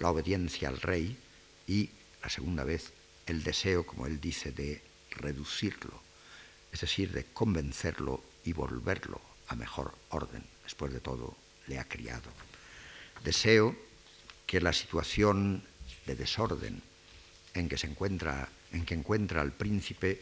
[0.00, 1.16] la obediencia al rey
[1.68, 1.90] y,
[2.20, 2.92] la segunda vez,
[3.26, 6.02] el deseo, como él dice, de reducirlo,
[6.72, 10.44] es decir, de convencerlo y volverlo a mejor orden.
[10.64, 11.36] Después de todo,
[11.68, 12.30] le ha criado.
[13.22, 13.76] Deseo
[14.44, 15.62] que la situación
[16.04, 16.82] de desorden
[17.54, 20.20] en que se encuentra, en que encuentra al príncipe,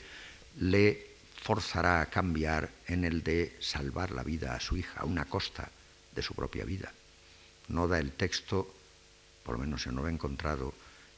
[0.61, 1.11] le
[1.43, 5.68] forzará a cambiar en el de salvar la vida a su hija, a una costa
[6.14, 6.93] de su propia vida.
[7.66, 8.72] No da el texto,
[9.43, 10.72] por lo menos yo no lo he encontrado,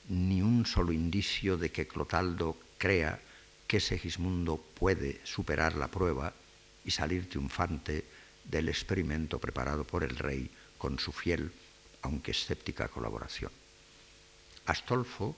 [0.08, 3.20] ni un solo indicio de que Clotaldo crea
[3.66, 6.32] que Segismundo puede superar la prueba
[6.86, 8.04] y salir triunfante
[8.44, 11.52] del experimento preparado por el rey con su fiel,
[12.00, 13.52] aunque escéptica colaboración.
[14.64, 15.36] Astolfo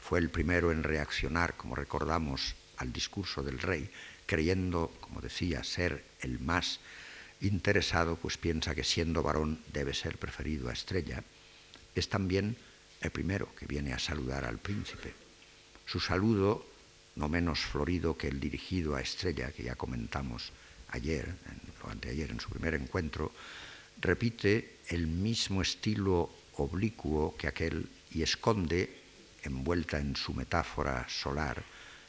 [0.00, 3.90] fue el primero en reaccionar, como recordamos, al discurso del rey,
[4.28, 6.80] creyendo, como decía, ser el más
[7.40, 11.24] interesado, pues piensa que siendo varón debe ser preferido a Estrella,
[11.94, 12.56] es también
[13.00, 15.14] el primero que viene a saludar al príncipe.
[15.86, 16.66] Su saludo,
[17.16, 20.52] no menos florido que el dirigido a Estrella, que ya comentamos
[20.90, 21.34] ayer,
[21.82, 23.32] o anteayer en su primer encuentro,
[24.00, 28.92] repite el mismo estilo oblicuo que aquel y esconde,
[29.42, 31.64] envuelta en su metáfora solar,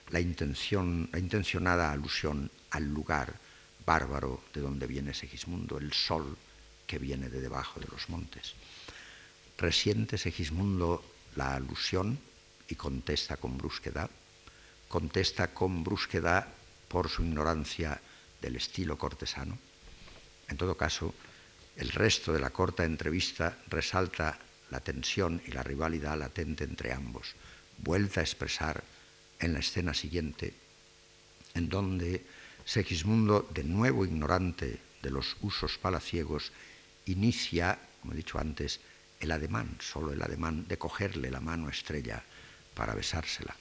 [0.10, 3.34] la, intención, la intencionada alusión al lugar
[3.86, 6.38] bárbaro de donde viene Segismundo, el sol
[6.86, 8.54] que viene de debajo de los montes.
[9.58, 11.04] Resiente Segismundo
[11.36, 12.20] la alusión
[12.68, 14.10] y contesta con brusquedad.
[14.88, 16.48] Contesta con brusquedad
[16.88, 18.00] por su ignorancia
[18.42, 19.58] del estilo cortesano.
[20.48, 21.14] En todo caso,
[21.76, 24.38] el resto de la corta entrevista resalta
[24.72, 27.36] la tensión y la rivalidad latente entre ambos,
[27.78, 28.84] vuelta a expresar
[29.40, 30.54] en la escena siguiente,
[31.54, 32.26] en donde
[32.66, 36.52] Segismundo, de nuevo ignorante de los usos palaciegos,
[37.06, 38.80] inicia, como he dicho antes,
[39.20, 42.24] el ademán, solo el ademán de cogerle la mano estrella
[42.74, 43.56] para besársela.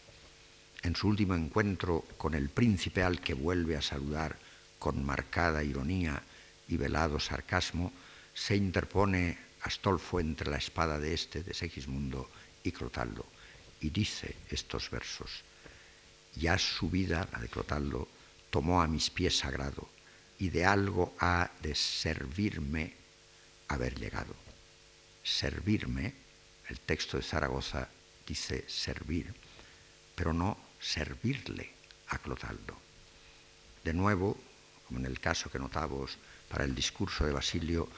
[0.82, 4.36] En su último encuentro con el príncipe al que vuelve a saludar
[4.78, 6.22] con marcada ironía
[6.68, 7.92] y velado sarcasmo,
[8.34, 12.30] se interpone Astolfo entre la espada de este, de Segismundo,
[12.62, 13.24] y Clotaldo,
[13.80, 15.42] y dice estos versos.
[16.36, 18.08] Ya su vida, la de Clotaldo,
[18.50, 19.88] tomó a mis pies sagrado,
[20.38, 22.94] y de algo ha de servirme
[23.68, 24.48] haber llegado
[25.28, 26.14] servirme,
[26.68, 27.88] el texto de Zaragoza
[28.26, 29.34] dice servir,
[30.14, 31.70] pero no servirle
[32.08, 32.76] a Clotaldo.
[33.84, 34.36] De nuevo,
[34.86, 36.18] como en el caso que notamos
[36.48, 37.88] para el discurso de Basilio,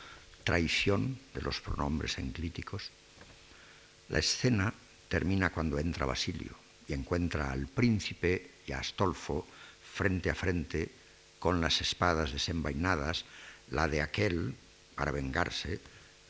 [0.45, 2.91] traición de los pronombres enclíticos.
[4.09, 4.75] La escena
[5.09, 6.55] termina cuando entra Basilio
[6.91, 9.47] y encuentra al príncipe y a Astolfo
[9.95, 10.91] frente a frente
[11.39, 13.25] con las espadas desenvainadas,
[13.71, 14.57] la de aquel
[14.97, 15.79] para vengarse,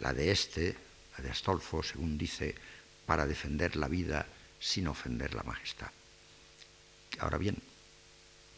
[0.00, 0.76] la de este
[1.16, 2.54] de Astolfo, según dice,
[3.06, 4.26] para defender la vida
[4.58, 5.90] sin ofender la majestad.
[7.20, 7.56] Ahora bien,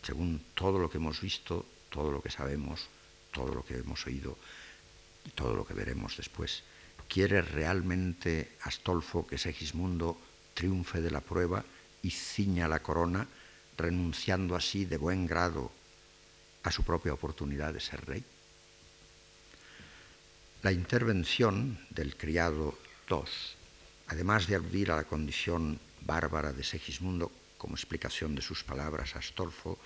[0.03, 2.89] según todo lo que hemos visto, todo lo que sabemos,
[3.31, 4.37] todo lo que hemos oído
[5.25, 6.65] y todo lo que veremos después,
[7.09, 10.21] ¿quiere realmente Astolfo que Segismundo
[10.55, 11.65] triunfe de la prueba
[12.03, 13.27] y ciña la corona,
[13.77, 15.73] renunciando así de buen grado
[16.63, 18.25] a su propia oportunidad de ser rey?
[20.63, 22.79] La intervención del criado
[23.11, 23.25] II,
[24.09, 29.19] además de aludir a la condición bárbara de Segismundo como explicación de sus palabras a
[29.19, 29.79] Astolfo,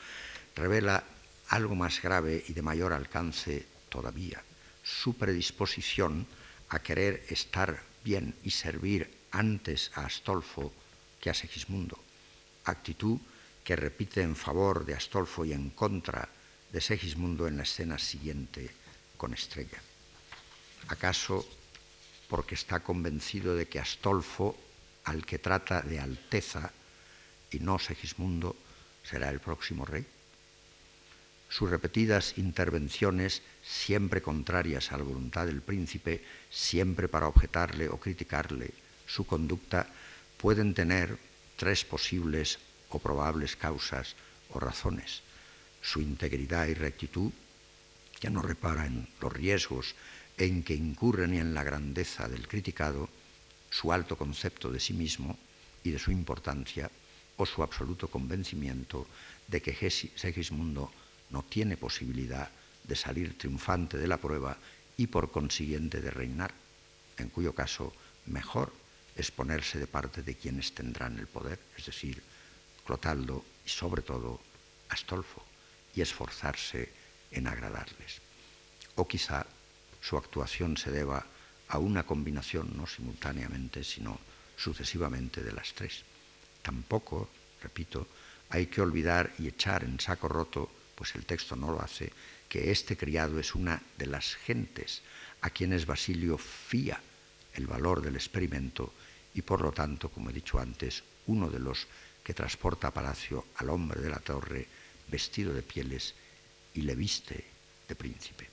[0.54, 1.04] revela
[1.48, 4.42] algo más grave y de mayor alcance todavía,
[4.82, 6.26] su predisposición
[6.68, 10.72] a querer estar bien y servir antes a Astolfo
[11.20, 11.98] que a Segismundo,
[12.66, 13.18] actitud
[13.64, 16.28] que repite en favor de Astolfo y en contra
[16.70, 18.70] de Segismundo en la escena siguiente
[19.16, 19.80] con Estrella.
[20.88, 21.46] ¿Acaso
[22.28, 24.56] porque está convencido de que Astolfo,
[25.04, 26.70] al que trata de alteza
[27.50, 28.56] y no Segismundo,
[29.02, 30.06] será el próximo rey?
[31.48, 38.70] Sus repetidas intervenciones, siempre contrarias a la voluntad del príncipe, siempre para objetarle o criticarle
[39.06, 39.86] su conducta,
[40.36, 41.18] pueden tener
[41.56, 42.58] tres posibles
[42.90, 44.14] o probables causas
[44.52, 45.22] o razones,
[45.82, 47.32] su integridad y rectitud,
[48.20, 49.94] que no repara en los riesgos
[50.38, 53.08] en que incurre ni en la grandeza del criticado,
[53.70, 55.38] su alto concepto de sí mismo
[55.82, 56.90] y de su importancia,
[57.36, 59.06] o su absoluto convencimiento
[59.46, 60.90] de que Segismundo
[61.30, 62.50] no tiene posibilidad
[62.84, 64.56] de salir triunfante de la prueba
[64.96, 66.54] y por consiguiente de reinar,
[67.18, 67.92] en cuyo caso
[68.26, 68.72] mejor
[69.16, 72.22] es ponerse de parte de quienes tendrán el poder, es decir,
[72.84, 74.40] Clotaldo y sobre todo
[74.88, 75.44] Astolfo,
[75.94, 76.92] y esforzarse
[77.30, 78.20] en agradarles.
[78.94, 79.46] O quizá
[80.00, 81.26] su actuación se deba
[81.68, 84.20] a una combinación, no simultáneamente, sino
[84.56, 86.04] sucesivamente de las tres.
[86.62, 87.28] Tampoco,
[87.62, 88.06] repito,
[88.50, 92.12] hay que olvidar y echar en saco roto, pues el texto no lo hace,
[92.48, 95.02] que este criado es una de las gentes
[95.40, 97.00] a quienes Basilio fía
[97.54, 98.92] el valor del experimento
[99.36, 101.86] y por lo tanto, como he dicho antes, uno de los
[102.24, 104.66] que transporta a palacio al hombre de la torre
[105.08, 106.14] vestido de pieles
[106.72, 107.44] y le viste
[107.86, 108.48] de príncipe.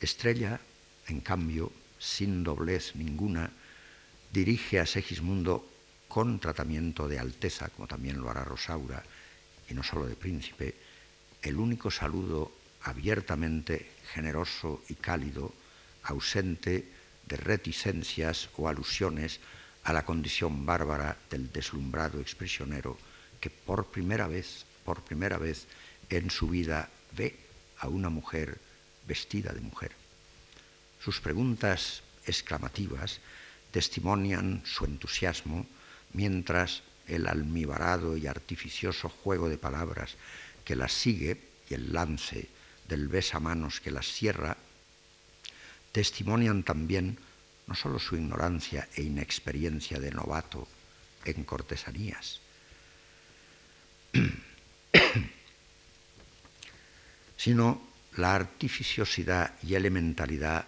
[0.00, 0.60] Estrella,
[1.06, 3.48] en cambio, sin doblez ninguna,
[4.32, 5.64] dirige a Segismundo
[6.08, 9.04] con tratamiento de alteza, como también lo hará Rosaura,
[9.68, 10.74] y no solo de príncipe,
[11.42, 12.50] el único saludo
[12.82, 15.54] abiertamente generoso y cálido,
[16.02, 16.88] ausente
[17.24, 19.38] de reticencias o alusiones
[19.84, 22.98] a la condición bárbara del deslumbrado expresionero
[23.40, 25.66] que por primera vez, por primera vez
[26.10, 27.36] en su vida ve
[27.78, 28.58] a una mujer
[29.06, 29.92] vestida de mujer.
[31.02, 33.20] Sus preguntas exclamativas
[33.70, 35.66] testimonian su entusiasmo
[36.12, 40.16] mientras el almibarado y artificioso juego de palabras
[40.64, 42.48] que las sigue y el lance
[42.88, 44.56] del besamanos que las cierra
[45.92, 47.18] testimonian también
[47.70, 50.66] no solo su ignorancia e inexperiencia de novato
[51.24, 52.40] en cortesanías,
[57.36, 57.80] sino
[58.16, 60.66] la artificiosidad y elementalidad,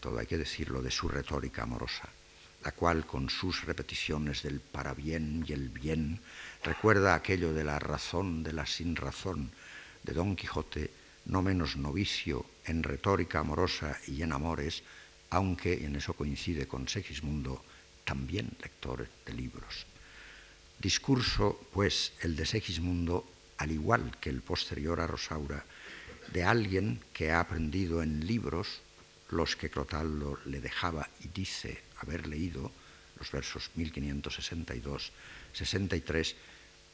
[0.00, 2.08] todo hay que decirlo, de su retórica amorosa,
[2.64, 6.22] la cual con sus repeticiones del para bien y el bien
[6.64, 9.50] recuerda aquello de la razón de la sin razón
[10.04, 10.90] de Don Quijote,
[11.26, 14.82] no menos novicio en retórica amorosa y en amores,
[15.30, 17.64] aunque, en eso coincide con Segismundo,
[18.04, 19.86] también lector de libros.
[20.78, 23.26] Discurso, pues, el de Segismundo
[23.58, 25.64] al igual que el posterior a Rosaura,
[26.32, 28.80] de alguien que ha aprendido en libros
[29.30, 32.70] los que Clotaldo le dejaba y dice haber leído,
[33.18, 36.34] los versos 1562-63,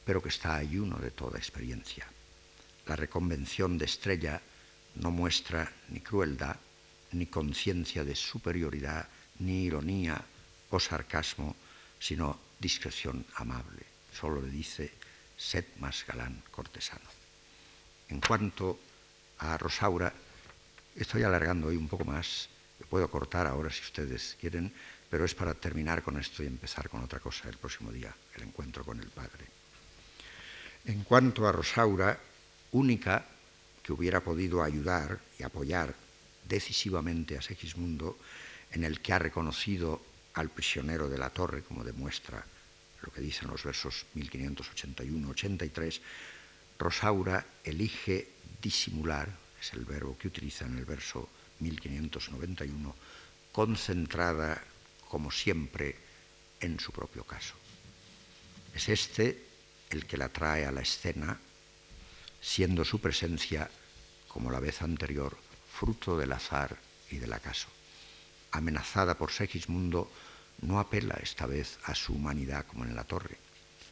[0.04, 2.06] pero que está ayuno de toda experiencia.
[2.86, 4.40] La reconvención de Estrella
[4.96, 6.56] no muestra ni crueldad,
[7.12, 9.08] ni conciencia de superioridad,
[9.38, 10.20] ni ironía
[10.70, 11.56] o sarcasmo,
[11.98, 13.84] sino discreción amable.
[14.12, 14.92] Solo le dice
[15.36, 17.08] sed más galán cortesano.
[18.08, 18.78] En cuanto
[19.38, 20.12] a Rosaura,
[20.94, 22.48] estoy alargando hoy un poco más,
[22.88, 24.72] puedo cortar ahora si ustedes quieren,
[25.08, 28.42] pero es para terminar con esto y empezar con otra cosa el próximo día, el
[28.42, 29.46] encuentro con el Padre.
[30.84, 32.18] En cuanto a Rosaura,
[32.72, 33.24] única
[33.82, 35.94] que hubiera podido ayudar y apoyar
[36.44, 38.18] decisivamente a Segismundo,
[38.72, 40.02] en el que ha reconocido
[40.34, 42.44] al prisionero de la torre, como demuestra
[43.02, 46.00] lo que dicen los versos 1581-83,
[46.78, 48.28] Rosaura elige
[48.60, 49.28] disimular,
[49.60, 51.28] es el verbo que utiliza en el verso
[51.60, 52.94] 1591,
[53.52, 54.62] concentrada
[55.08, 55.96] como siempre
[56.60, 57.54] en su propio caso.
[58.74, 59.44] Es este
[59.90, 61.38] el que la trae a la escena,
[62.40, 63.70] siendo su presencia,
[64.28, 65.36] como la vez anterior,
[65.82, 66.78] fruto del azar
[67.10, 67.66] y del acaso.
[68.52, 70.08] Amenazada por Segismundo,
[70.60, 73.36] no apela esta vez a su humanidad como en la torre,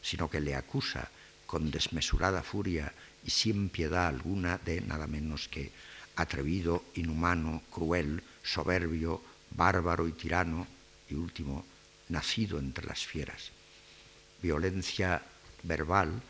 [0.01, 1.11] sino que le acusa
[1.49, 2.93] con desmesurada furia
[3.27, 5.73] y sin piedad alguna de nada menos que
[6.15, 9.21] atrevido, inhumano, cruel, soberbio,
[9.51, 10.69] bárbaro y tirano,
[11.09, 11.65] y último,
[12.09, 13.51] nacido entre las fieras.
[14.41, 15.23] Violencia
[15.65, 16.23] verbal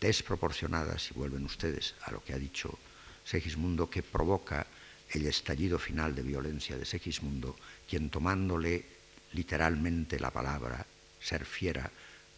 [0.00, 2.78] desproporcionada, si vuelven ustedes a lo que ha dicho
[3.26, 4.66] Segismundo, que provoca
[5.10, 7.56] el estallido final de violencia de Segismundo,
[7.88, 8.84] quien tomándole
[9.32, 10.86] literalmente la palabra,
[11.20, 11.90] ser fiera,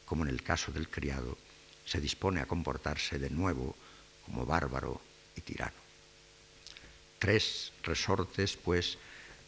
[0.04, 1.38] como en el caso del criado,
[1.84, 3.76] se dispone a comportarse de nuevo
[4.24, 5.00] como bárbaro
[5.36, 5.76] y tirano.
[7.18, 8.98] Tres resortes, pues,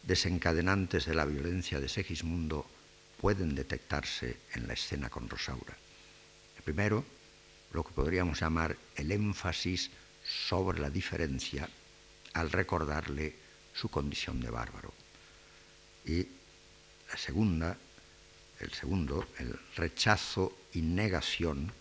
[0.03, 2.65] desencadenantes de la violencia de Segismundo
[3.19, 5.77] pueden detectarse en la escena con Rosaura.
[6.57, 7.05] El primero,
[7.71, 9.91] lo que podríamos llamar el énfasis
[10.23, 11.69] sobre la diferencia
[12.33, 13.35] al recordarle
[13.73, 14.93] su condición de bárbaro.
[16.05, 16.27] Y
[17.09, 17.77] la segunda,
[18.59, 21.71] el segundo, el rechazo y negación,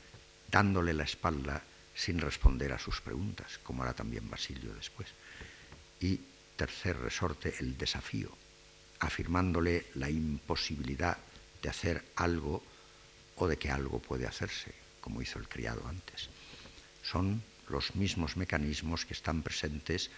[0.50, 1.62] dándole la espalda
[1.94, 5.08] sin responder a sus preguntas, como hará también Basilio después.
[6.00, 6.20] Y
[6.56, 8.30] tercer resorte, el desafío,
[9.00, 11.18] afirmándole la imposibilidad
[11.62, 12.62] de hacer algo
[13.36, 16.28] o de que algo puede hacerse, como hizo el criado antes.
[17.02, 20.10] Son los mismos mecanismos que están presentes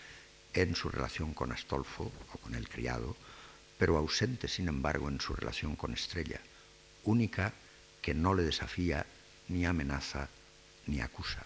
[0.55, 3.17] en su relación con Astolfo o con el criado,
[3.79, 6.41] pero ausentes, sin embargo, en su relación con Estrella,
[7.05, 7.53] única
[8.01, 9.07] que no le desafía,
[9.49, 10.29] ni amenaza,
[10.87, 11.45] ni acusa.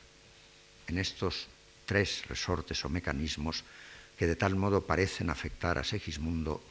[0.87, 1.49] En estos
[1.87, 3.65] tres resortes o mecanismos
[4.19, 6.63] que de tal modo parecen afectar a Segismundo,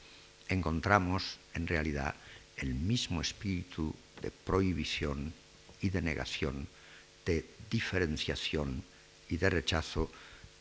[0.49, 2.15] encontramos en realidad
[2.57, 5.33] el mismo espíritu de prohibición
[5.81, 6.67] y de negación,
[7.25, 8.83] de diferenciación
[9.29, 10.11] y de rechazo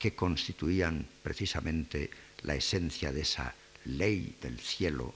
[0.04, 2.10] que constituían precisamente
[2.42, 3.54] la esencia de esa
[3.86, 5.14] ley del cielo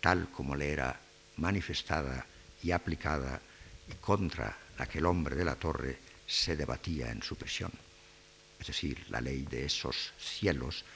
[0.00, 0.98] tal como le era
[1.36, 2.24] manifestada
[2.62, 3.38] y aplicada
[3.86, 7.70] y contra la que el hombre de la torre se debatía en su prisión.
[8.58, 10.86] Es decir, la ley de esos cielos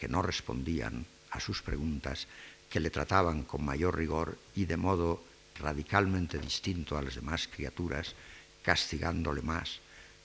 [0.00, 2.26] que no respondían a sus preguntas,
[2.70, 5.22] que le trataban con mayor rigor y de modo
[5.58, 8.14] radicalmente distinto a las demás criaturas,
[8.62, 9.80] castigándole más,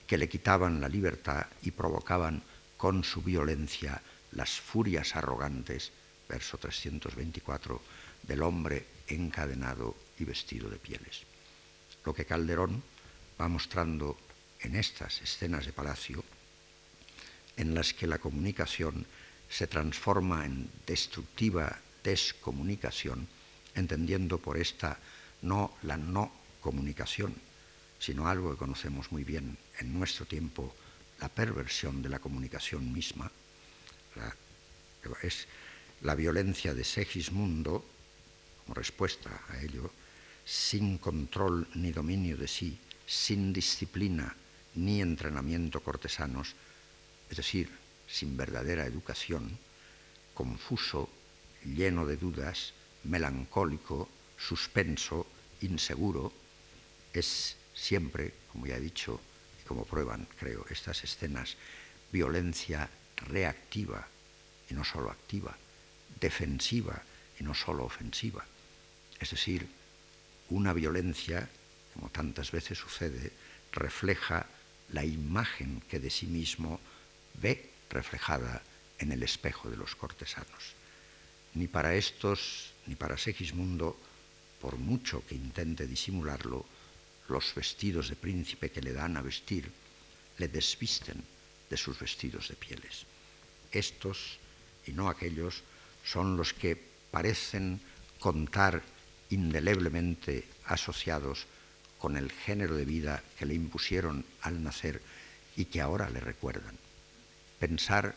[0.07, 2.41] que le quitaban la libertad y provocaban
[2.81, 4.01] con su violencia
[4.31, 5.91] las furias arrogantes,
[6.27, 7.79] verso 324,
[8.23, 11.21] del hombre encadenado y vestido de pieles.
[12.03, 12.81] Lo que Calderón
[13.39, 14.17] va mostrando
[14.61, 16.23] en estas escenas de palacio,
[17.55, 19.05] en las que la comunicación
[19.47, 23.27] se transforma en destructiva descomunicación,
[23.75, 24.97] entendiendo por esta
[25.43, 27.35] no la no comunicación,
[27.99, 30.73] sino algo que conocemos muy bien en nuestro tiempo,
[31.21, 33.31] la perversión de la comunicación misma,
[35.21, 35.47] es
[36.01, 37.85] la violencia de Segismundo,
[38.63, 39.91] como respuesta a ello,
[40.43, 44.35] sin control ni dominio de sí, sin disciplina
[44.75, 46.55] ni entrenamiento cortesanos,
[47.29, 47.69] es decir,
[48.07, 49.57] sin verdadera educación,
[50.33, 51.07] confuso,
[51.63, 55.27] lleno de dudas, melancólico, suspenso,
[55.61, 56.33] inseguro,
[57.13, 59.19] es siempre, como ya he dicho
[59.71, 61.55] como prueban, creo, estas escenas,
[62.11, 64.05] violencia reactiva
[64.69, 65.55] y no solo activa,
[66.19, 67.01] defensiva
[67.39, 68.43] y no solo ofensiva.
[69.17, 69.65] Es decir,
[70.49, 71.47] una violencia,
[71.93, 73.31] como tantas veces sucede,
[73.71, 74.45] refleja
[74.91, 76.81] la imagen que de sí mismo
[77.35, 78.61] ve reflejada
[78.99, 80.75] en el espejo de los cortesanos.
[81.53, 83.97] Ni para estos, ni para Segismundo,
[84.59, 86.65] por mucho que intente disimularlo,
[87.31, 89.71] los vestidos de príncipe que le dan a vestir
[90.37, 91.23] le desvisten
[91.69, 93.05] de sus vestidos de pieles.
[93.71, 94.37] Estos,
[94.85, 95.63] y no aquellos,
[96.03, 96.75] son los que
[97.09, 97.79] parecen
[98.19, 98.83] contar
[99.29, 101.47] indeleblemente asociados
[101.97, 105.01] con el género de vida que le impusieron al nacer
[105.55, 106.77] y que ahora le recuerdan.
[107.59, 108.15] Pensar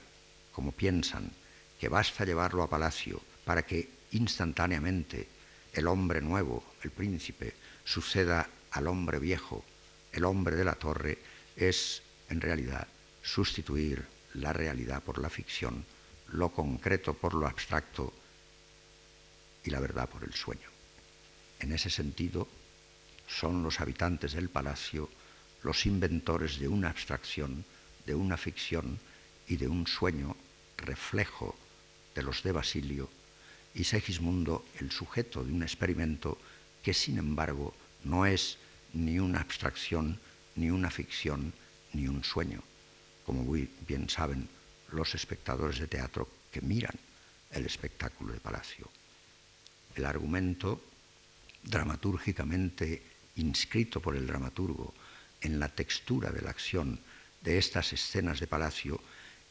[0.52, 1.30] como piensan,
[1.78, 5.28] que basta llevarlo a palacio para que instantáneamente
[5.72, 7.52] el hombre nuevo, el príncipe,
[7.84, 9.64] suceda al hombre viejo,
[10.12, 11.18] el hombre de la torre,
[11.56, 12.86] es en realidad
[13.22, 14.04] sustituir
[14.34, 15.84] la realidad por la ficción,
[16.32, 18.12] lo concreto por lo abstracto
[19.64, 20.68] y la verdad por el sueño.
[21.60, 22.48] En ese sentido,
[23.26, 25.08] son los habitantes del palacio
[25.62, 27.64] los inventores de una abstracción,
[28.04, 28.98] de una ficción
[29.48, 30.36] y de un sueño
[30.76, 31.56] reflejo
[32.14, 33.08] de los de Basilio
[33.74, 36.38] y Segismundo el sujeto de un experimento
[36.82, 37.74] que sin embargo
[38.04, 38.58] no es
[38.94, 40.18] ni una abstracción,
[40.56, 41.52] ni una ficción,
[41.92, 42.62] ni un sueño,
[43.26, 44.48] como muy bien saben
[44.92, 46.94] los espectadores de teatro que miran
[47.50, 48.88] el espectáculo de Palacio.
[49.94, 50.82] El argumento
[51.62, 53.02] dramatúrgicamente
[53.36, 54.94] inscrito por el dramaturgo
[55.40, 57.00] en la textura de la acción
[57.42, 59.00] de estas escenas de Palacio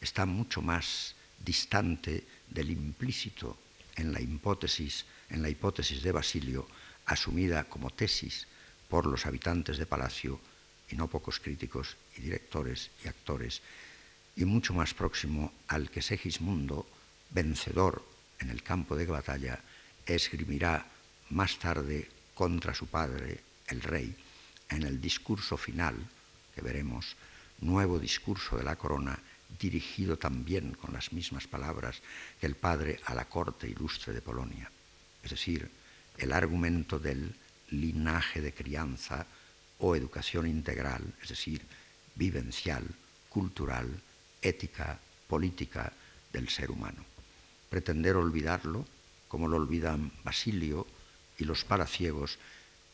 [0.01, 3.57] está mucho más distante del implícito
[3.95, 6.67] en la hipótesis, en la hipótesis de Basilio,
[7.05, 8.47] asumida como tesis
[8.93, 10.39] por los habitantes de Palacio
[10.87, 13.63] y no pocos críticos y directores y actores,
[14.35, 16.85] y mucho más próximo al que Segismundo,
[17.31, 18.05] vencedor
[18.37, 19.57] en el campo de batalla,
[20.05, 20.85] esgrimirá
[21.31, 24.15] más tarde contra su padre, el rey,
[24.69, 25.97] en el discurso final,
[26.53, 27.15] que veremos,
[27.61, 29.17] nuevo discurso de la corona,
[29.57, 32.03] dirigido también con las mismas palabras
[32.39, 34.69] que el padre a la corte ilustre de Polonia.
[35.23, 35.67] Es decir,
[36.19, 37.33] el argumento del
[37.81, 39.25] linaje de crianza
[39.79, 41.61] o educación integral, es decir,
[42.15, 42.83] vivencial,
[43.29, 43.89] cultural,
[44.41, 45.91] ética, política
[46.31, 47.03] del ser humano.
[47.69, 48.85] Pretender olvidarlo,
[49.27, 50.85] como lo olvidan Basilio
[51.37, 52.37] y los palaciegos,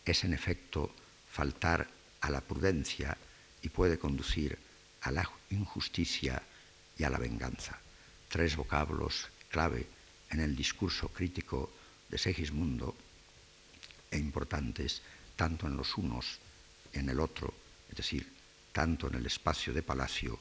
[0.05, 0.93] es en efecto
[1.31, 1.87] faltar
[2.21, 3.17] a la prudencia
[3.61, 4.57] y puede conducir
[5.01, 6.41] a la injusticia
[6.97, 7.77] y a la venganza.
[8.29, 9.87] Tres vocablos clave
[10.29, 11.71] en el discurso crítico
[12.09, 12.95] de Segismundo
[14.11, 15.01] e importantes
[15.35, 16.39] tanto en los unos
[16.93, 17.53] en el otro,
[17.89, 18.27] es decir,
[18.71, 20.39] tanto en el espacio de palacio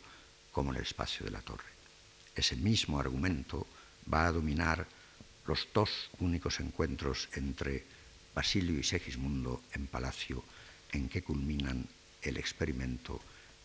[0.53, 1.70] como en el espacio de la torre.
[2.35, 3.66] Ese mismo argumento
[4.12, 4.86] va a dominar
[5.47, 7.85] los dos únicos encuentros entre
[8.35, 10.45] Basilio y Segismundo en palacio
[10.93, 11.86] en que culminan
[12.23, 13.20] el experimento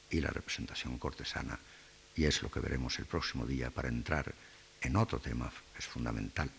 [0.10, 1.60] y la representación cortesana,
[2.16, 4.34] y es lo que veremos el próximo día para entrar
[4.82, 6.50] en otro tema que es fundamental,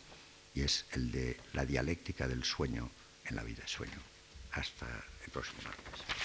[0.54, 2.90] y es el de la dialéctica del sueño
[3.24, 3.98] en la vida sueño.
[4.52, 4.86] Hasta
[5.24, 6.23] el próximo martes.